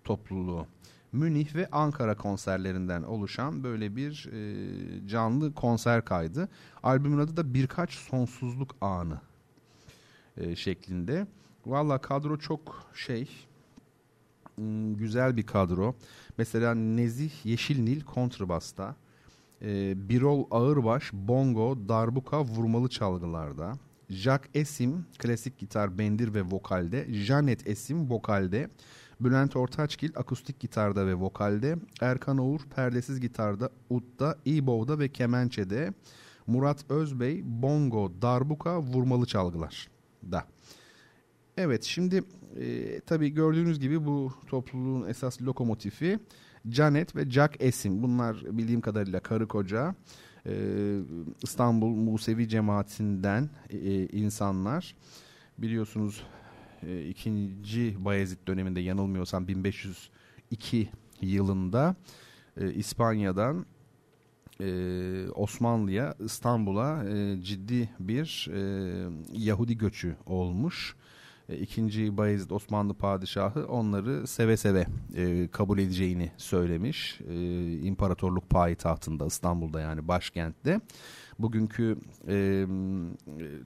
topluluğu. 0.03 0.67
Münih 1.11 1.55
ve 1.55 1.67
Ankara 1.71 2.17
konserlerinden 2.17 3.03
oluşan 3.03 3.63
böyle 3.63 3.95
bir 3.95 4.29
e, 4.33 5.07
canlı 5.07 5.53
konser 5.53 6.05
kaydı. 6.05 6.49
Albümün 6.83 7.17
adı 7.17 7.37
da 7.37 7.53
Birkaç 7.53 7.93
Sonsuzluk 7.93 8.75
Anı 8.81 9.21
e, 10.37 10.55
şeklinde. 10.55 11.27
Valla 11.65 11.97
kadro 11.97 12.37
çok 12.37 12.85
şey 12.93 13.29
güzel 14.93 15.37
bir 15.37 15.43
kadro. 15.43 15.95
Mesela 16.37 16.75
Nezih 16.75 17.45
Yeşilnil 17.45 18.01
kontrbasta, 18.01 18.95
e, 19.61 19.93
Birol 20.09 20.47
Ağırbaş 20.51 21.13
bongo, 21.13 21.77
darbuka, 21.89 22.43
vurmalı 22.43 22.89
çalgılarda, 22.89 23.73
Jack 24.09 24.49
Esim 24.53 25.05
klasik 25.19 25.57
gitar, 25.57 25.97
bendir 25.97 26.33
ve 26.33 26.41
vokalde, 26.41 27.13
Janet 27.13 27.67
Esim 27.67 28.09
vokalde, 28.09 28.69
Bülent 29.23 29.55
Ortaçgil 29.55 30.11
akustik 30.15 30.59
gitarda 30.59 31.07
ve 31.07 31.15
vokalde, 31.15 31.75
Erkan 32.01 32.37
Oğur 32.37 32.59
perdesiz 32.75 33.19
gitarda, 33.19 33.69
udda, 33.89 34.37
e 34.45 34.99
ve 34.99 35.09
kemençede, 35.09 35.93
Murat 36.47 36.91
Özbey 36.91 37.41
bongo, 37.45 38.11
darbuka, 38.21 38.81
vurmalı 38.81 39.25
çalgılar 39.25 39.87
da. 40.31 40.45
Evet 41.57 41.83
şimdi 41.83 42.23
e, 42.59 42.99
tabii 42.99 43.29
gördüğünüz 43.29 43.79
gibi 43.79 44.05
bu 44.05 44.33
topluluğun 44.47 45.07
esas 45.07 45.41
lokomotifi 45.41 46.19
Janet 46.69 47.15
ve 47.15 47.29
Jack 47.29 47.55
Esim. 47.59 48.03
Bunlar 48.03 48.43
bildiğim 48.51 48.81
kadarıyla 48.81 49.19
karı 49.19 49.47
koca 49.47 49.95
e, 50.45 50.53
İstanbul 51.43 51.89
Musevi 51.89 52.49
cemaatinden 52.49 53.49
e, 53.69 54.05
insanlar. 54.05 54.95
Biliyorsunuz 55.57 56.23
e, 56.87 57.07
ikinci 57.09 58.05
Bayezid 58.05 58.37
döneminde 58.47 58.79
yanılmıyorsam 58.79 59.47
1502 59.47 60.89
yılında 61.21 61.95
e, 62.57 62.73
İspanya'dan 62.73 63.65
e, 64.61 65.29
Osmanlı'ya 65.35 66.15
İstanbul'a 66.19 67.03
e, 67.09 67.41
ciddi 67.41 67.89
bir 67.99 68.49
e, 68.53 68.61
Yahudi 69.33 69.77
göçü 69.77 70.15
olmuş. 70.25 70.95
E, 70.95 71.22
ikinci 71.49 72.17
Bayezid 72.17 72.49
Osmanlı 72.49 72.93
padişahı 72.93 73.65
onları 73.67 74.27
seve 74.27 74.57
seve 74.57 74.87
e, 75.15 75.47
kabul 75.47 75.79
edeceğini 75.79 76.31
söylemiş. 76.37 77.19
E, 77.29 77.71
imparatorluk 77.77 78.49
payitahtında 78.49 79.25
İstanbul'da 79.25 79.81
yani 79.81 80.07
başkentte. 80.07 80.81
Bugünkü 81.39 81.97
e, 82.27 82.65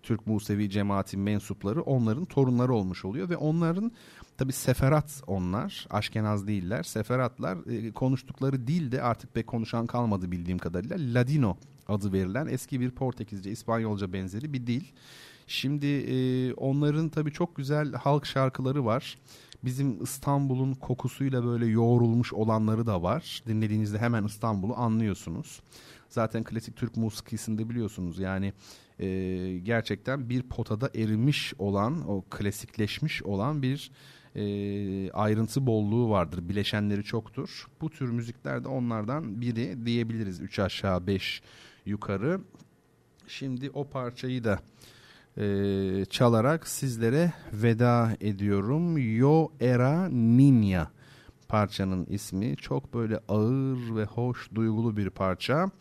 Türk 0.04 0.28
Musevi 0.28 0.70
cemaati 0.70 1.18
mensupları 1.18 1.82
onların 1.82 2.26
torunları 2.26 2.74
olmuş 2.74 3.06
oluyor 3.06 3.30
ve 3.30 3.38
onların 3.38 3.92
tabi 4.38 4.54
seferat 4.54 5.22
onlar 5.28 5.88
aşkenaz 5.90 6.48
değiller 6.48 6.84
seferatlar 6.84 7.58
e, 7.72 7.92
konuştukları 7.92 8.68
dilde 8.68 9.02
artık 9.02 9.34
pek 9.34 9.48
konuşan 9.48 9.88
kalmadı 9.88 10.32
bildiğim 10.32 10.58
kadarıyla 10.58 10.98
Ladino 11.00 11.58
adı 11.88 12.14
verilen 12.14 12.48
eski 12.48 12.80
bir 12.80 12.92
Portekizce 12.92 13.52
İspanyolca 13.52 14.14
benzeri 14.14 14.54
bir 14.54 14.68
dil. 14.68 14.84
Şimdi 15.48 15.86
e, 15.86 16.54
onların 16.54 17.10
tabii 17.10 17.32
çok 17.32 17.56
güzel 17.56 17.94
halk 17.94 18.26
şarkıları 18.26 18.86
var. 18.86 19.18
Bizim 19.64 20.04
İstanbul'un 20.04 20.74
kokusuyla 20.74 21.46
böyle 21.46 21.66
yoğrulmuş 21.66 22.34
olanları 22.34 22.86
da 22.86 23.04
var. 23.04 23.44
Dinlediğinizde 23.48 23.98
hemen 23.98 24.24
İstanbul'u 24.24 24.76
anlıyorsunuz. 24.76 25.62
Zaten 26.10 26.44
klasik 26.44 26.76
Türk 26.76 26.98
musikisinde 26.98 27.70
biliyorsunuz 27.70 28.20
yani 28.20 28.54
e, 29.00 29.08
gerçekten 29.58 30.30
bir 30.30 30.44
potada 30.44 30.90
erimiş 30.96 31.54
olan 31.60 32.10
o 32.10 32.22
klasikleşmiş 32.30 33.24
olan 33.24 33.62
bir 33.62 33.92
e, 34.36 35.12
ayrıntı 35.12 35.68
bolluğu 35.68 36.10
vardır. 36.10 36.50
Bileşenleri 36.50 37.04
çoktur. 37.04 37.68
Bu 37.82 37.90
tür 37.90 38.10
müzikler 38.10 38.64
de 38.64 38.68
onlardan 38.68 39.42
biri 39.42 39.86
diyebiliriz. 39.86 40.40
Üç 40.40 40.60
aşağı 40.60 41.08
beş 41.08 41.42
yukarı. 41.86 42.42
Şimdi 43.28 43.70
o 43.70 43.90
parçayı 43.90 44.44
da 44.44 44.60
e, 45.38 46.06
çalarak 46.06 46.68
sizlere 46.68 47.34
veda 47.54 48.12
ediyorum. 48.22 48.98
Yo 49.18 49.48
Era 49.60 50.08
Niña 50.08 50.88
parçanın 51.48 52.06
ismi. 52.06 52.56
Çok 52.56 52.94
böyle 52.94 53.20
ağır 53.28 53.96
ve 53.96 54.06
hoş 54.06 54.50
duygulu 54.56 54.98
bir 54.98 55.10
parça. 55.10 55.72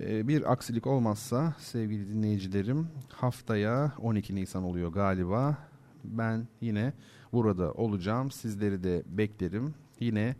E, 0.00 0.28
bir 0.28 0.52
aksilik 0.52 0.86
olmazsa 0.86 1.54
sevgili 1.58 2.08
dinleyicilerim 2.08 2.88
haftaya 3.12 3.92
12 3.98 4.34
Nisan 4.34 4.62
oluyor 4.62 4.92
galiba. 4.92 5.58
Ben 6.04 6.48
yine 6.60 6.92
burada 7.32 7.72
olacağım. 7.72 8.30
Sizleri 8.30 8.84
de 8.84 9.02
beklerim. 9.06 9.74
Yine 10.00 10.36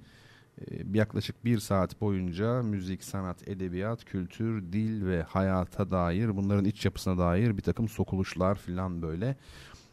yaklaşık 0.93 1.45
bir 1.45 1.59
saat 1.59 2.01
boyunca 2.01 2.63
müzik, 2.63 3.05
sanat, 3.05 3.49
edebiyat, 3.49 4.05
kültür, 4.05 4.73
dil 4.73 5.07
ve 5.07 5.23
hayata 5.23 5.91
dair 5.91 6.37
bunların 6.37 6.65
iç 6.65 6.85
yapısına 6.85 7.19
dair 7.19 7.57
bir 7.57 7.63
takım 7.63 7.89
sokuluşlar 7.89 8.55
falan 8.55 9.03
böyle 9.03 9.37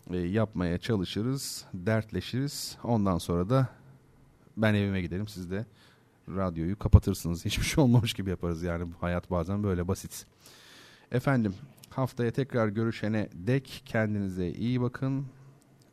e, 0.10 0.18
yapmaya 0.18 0.78
çalışırız, 0.78 1.66
dertleşiriz. 1.74 2.78
Ondan 2.84 3.18
sonra 3.18 3.50
da 3.50 3.68
ben 4.58 4.74
evime 4.74 5.02
giderim 5.02 5.28
siz 5.28 5.52
de 5.52 5.66
radyoyu 6.30 6.80
kapatırsınız. 6.80 7.46
Hiçbir 7.46 7.64
şey 7.66 7.84
olmamış 7.84 8.14
gibi 8.14 8.30
yaparız 8.30 8.64
yani 8.64 8.94
hayat 9.00 9.32
bazen 9.32 9.64
böyle 9.64 9.88
basit. 9.88 10.26
Efendim 11.12 11.54
haftaya 11.90 12.32
tekrar 12.32 12.68
görüşene 12.68 13.30
dek 13.34 13.84
kendinize 13.86 14.50
iyi 14.50 14.82
bakın. 14.82 15.26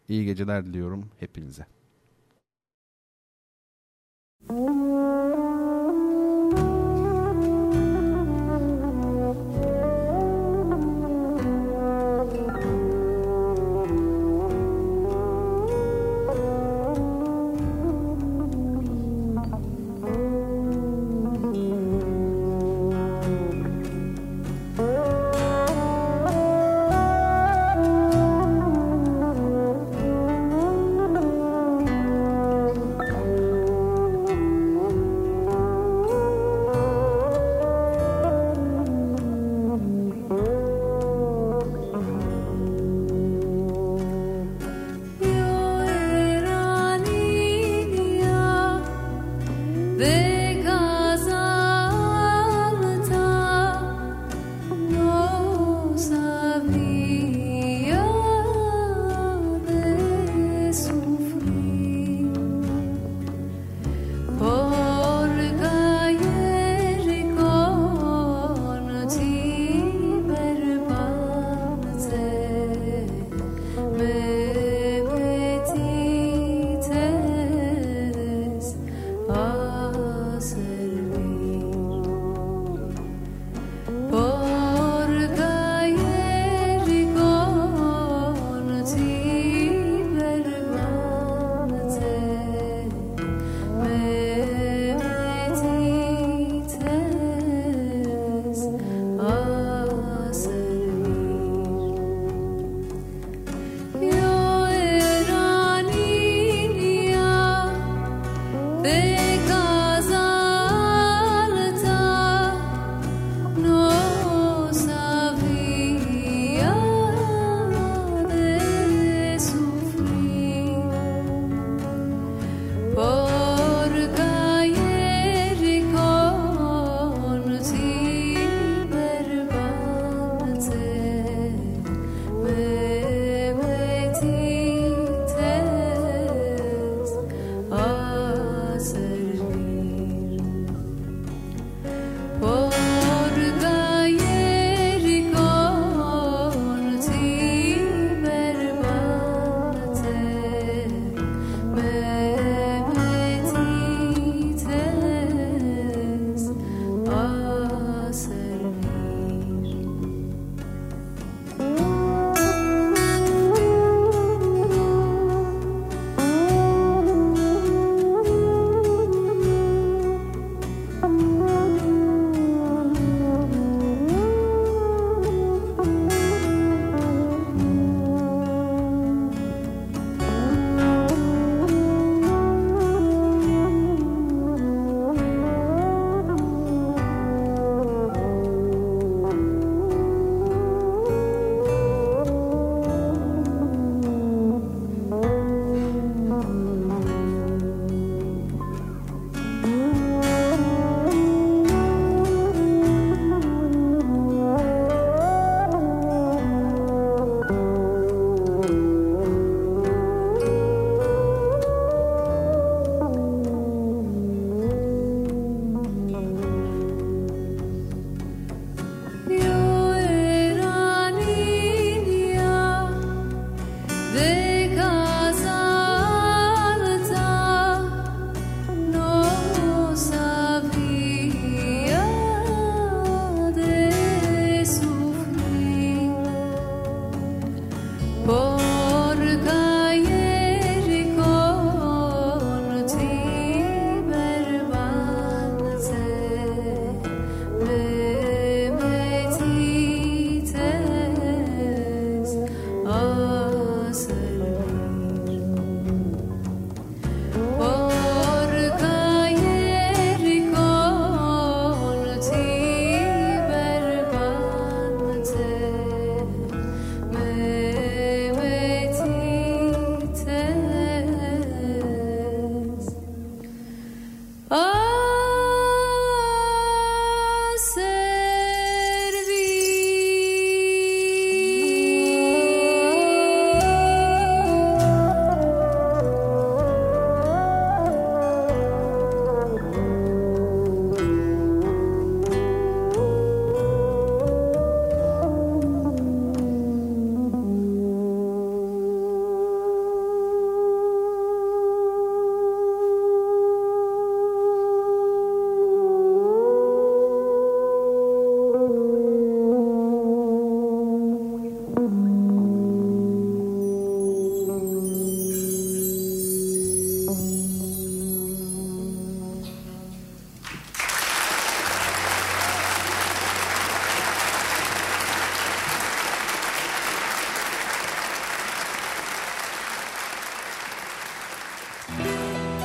İyi 0.08 0.24
geceler 0.24 0.66
diliyorum 0.66 1.10
hepinize. 1.20 1.77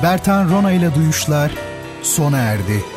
Bertan 0.04 0.50
Rona 0.50 0.72
ile 0.72 0.94
Duyuşlar 0.94 1.52
sona 2.02 2.38
erdi. 2.38 2.93